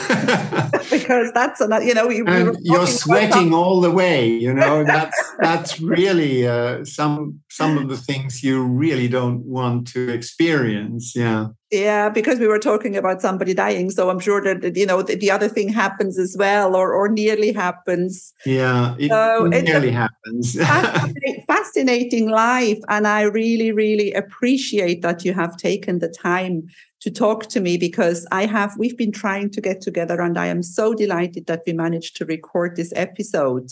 because 0.89 1.31
that's 1.33 1.61
another, 1.61 1.85
you 1.85 1.93
know, 1.93 2.07
we, 2.07 2.19
and 2.25 2.51
we 2.51 2.57
you're 2.61 2.87
sweating 2.87 3.53
all 3.53 3.81
the 3.81 3.91
way. 3.91 4.27
You 4.27 4.53
know, 4.53 4.83
that's 4.83 5.17
that's 5.39 5.79
really 5.79 6.47
uh, 6.47 6.83
some 6.85 7.39
some 7.49 7.77
of 7.77 7.89
the 7.89 7.97
things 7.97 8.43
you 8.43 8.63
really 8.63 9.07
don't 9.07 9.43
want 9.45 9.87
to 9.89 10.09
experience. 10.09 11.13
Yeah. 11.15 11.47
Yeah, 11.69 12.07
because 12.07 12.39
we 12.39 12.47
were 12.47 12.59
talking 12.59 12.95
about 12.95 13.21
somebody 13.21 13.53
dying, 13.53 13.91
so 13.91 14.09
I'm 14.09 14.19
sure 14.19 14.41
that 14.41 14.77
you 14.77 14.85
know 14.85 15.01
the, 15.01 15.15
the 15.15 15.29
other 15.29 15.49
thing 15.49 15.67
happens 15.67 16.17
as 16.17 16.33
well, 16.39 16.77
or 16.77 16.93
or 16.93 17.09
nearly 17.09 17.51
happens. 17.51 18.33
Yeah, 18.45 18.95
it 18.97 19.09
so 19.09 19.47
nearly 19.47 19.91
happens. 19.91 20.55
fascinating, 20.55 21.43
fascinating 21.45 22.29
life, 22.29 22.79
and 22.87 23.05
I 23.05 23.23
really, 23.23 23.73
really 23.73 24.13
appreciate 24.13 25.01
that 25.01 25.25
you 25.25 25.33
have 25.33 25.57
taken 25.57 25.99
the 25.99 26.07
time 26.07 26.69
to 27.07 27.13
talk 27.13 27.47
to 27.47 27.61
me 27.61 27.77
because 27.77 28.27
I 28.33 28.45
have, 28.45 28.73
we've 28.77 28.97
been 28.97 29.13
trying 29.13 29.49
to 29.51 29.61
get 29.61 29.79
together 29.79 30.19
and 30.19 30.37
I 30.37 30.47
am 30.47 30.61
so 30.61 30.93
delighted 30.93 31.45
that 31.45 31.63
we 31.65 31.71
managed 31.71 32.17
to 32.17 32.25
record 32.25 32.75
this 32.75 32.91
episode. 32.97 33.69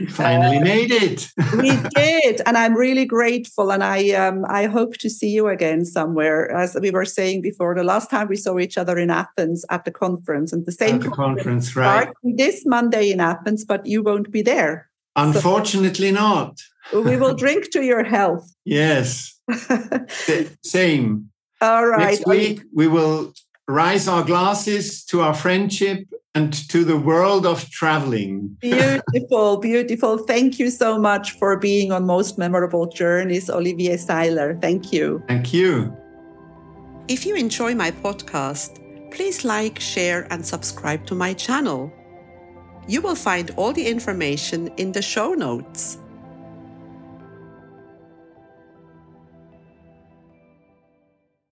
We 0.00 0.06
finally 0.06 0.56
uh, 0.56 0.64
made 0.64 0.90
it. 0.90 1.28
we 1.58 1.76
did. 1.94 2.40
And 2.46 2.56
I'm 2.56 2.74
really 2.74 3.04
grateful. 3.04 3.70
And 3.70 3.84
I, 3.84 4.12
um, 4.12 4.46
I 4.48 4.64
hope 4.66 4.96
to 4.98 5.10
see 5.10 5.28
you 5.28 5.48
again 5.48 5.84
somewhere. 5.84 6.50
As 6.50 6.78
we 6.80 6.90
were 6.90 7.04
saying 7.04 7.42
before, 7.42 7.74
the 7.74 7.84
last 7.84 8.08
time 8.08 8.28
we 8.28 8.36
saw 8.36 8.58
each 8.58 8.78
other 8.78 8.96
in 8.96 9.10
Athens 9.10 9.66
at 9.68 9.84
the 9.84 9.90
conference 9.90 10.50
and 10.50 10.64
the 10.64 10.72
same 10.72 10.94
at 10.96 11.02
the 11.02 11.10
conference, 11.10 11.76
right? 11.76 12.08
This 12.22 12.64
Monday 12.64 13.10
in 13.10 13.20
Athens, 13.20 13.66
but 13.66 13.84
you 13.84 14.02
won't 14.02 14.30
be 14.32 14.40
there. 14.40 14.88
Unfortunately, 15.14 16.08
so, 16.08 16.14
not. 16.14 16.58
we 16.94 17.16
will 17.16 17.34
drink 17.34 17.70
to 17.72 17.82
your 17.82 18.04
health. 18.04 18.50
Yes. 18.64 19.38
Same. 20.62 21.30
All 21.60 21.86
right. 21.86 22.12
Next 22.12 22.26
week, 22.26 22.62
we 22.72 22.88
will 22.88 23.32
raise 23.66 24.08
our 24.08 24.24
glasses 24.24 25.04
to 25.04 25.20
our 25.20 25.34
friendship 25.34 26.08
and 26.34 26.52
to 26.70 26.84
the 26.84 26.96
world 26.96 27.44
of 27.46 27.68
traveling. 27.70 28.56
beautiful, 28.60 29.56
beautiful. 29.70 30.18
Thank 30.18 30.58
you 30.58 30.70
so 30.70 30.98
much 30.98 31.32
for 31.32 31.56
being 31.56 31.90
on 31.92 32.06
Most 32.06 32.38
Memorable 32.38 32.86
Journeys, 32.86 33.50
Olivier 33.50 33.96
Seiler. 33.96 34.56
Thank 34.60 34.92
you. 34.92 35.22
Thank 35.26 35.52
you. 35.52 35.94
If 37.08 37.26
you 37.26 37.34
enjoy 37.34 37.74
my 37.74 37.90
podcast, 37.90 38.78
please 39.10 39.44
like, 39.44 39.80
share, 39.80 40.26
and 40.30 40.44
subscribe 40.44 41.06
to 41.06 41.14
my 41.14 41.32
channel. 41.32 41.92
You 42.86 43.00
will 43.00 43.16
find 43.16 43.50
all 43.56 43.72
the 43.72 43.86
information 43.86 44.68
in 44.76 44.92
the 44.92 45.02
show 45.02 45.34
notes. 45.34 45.98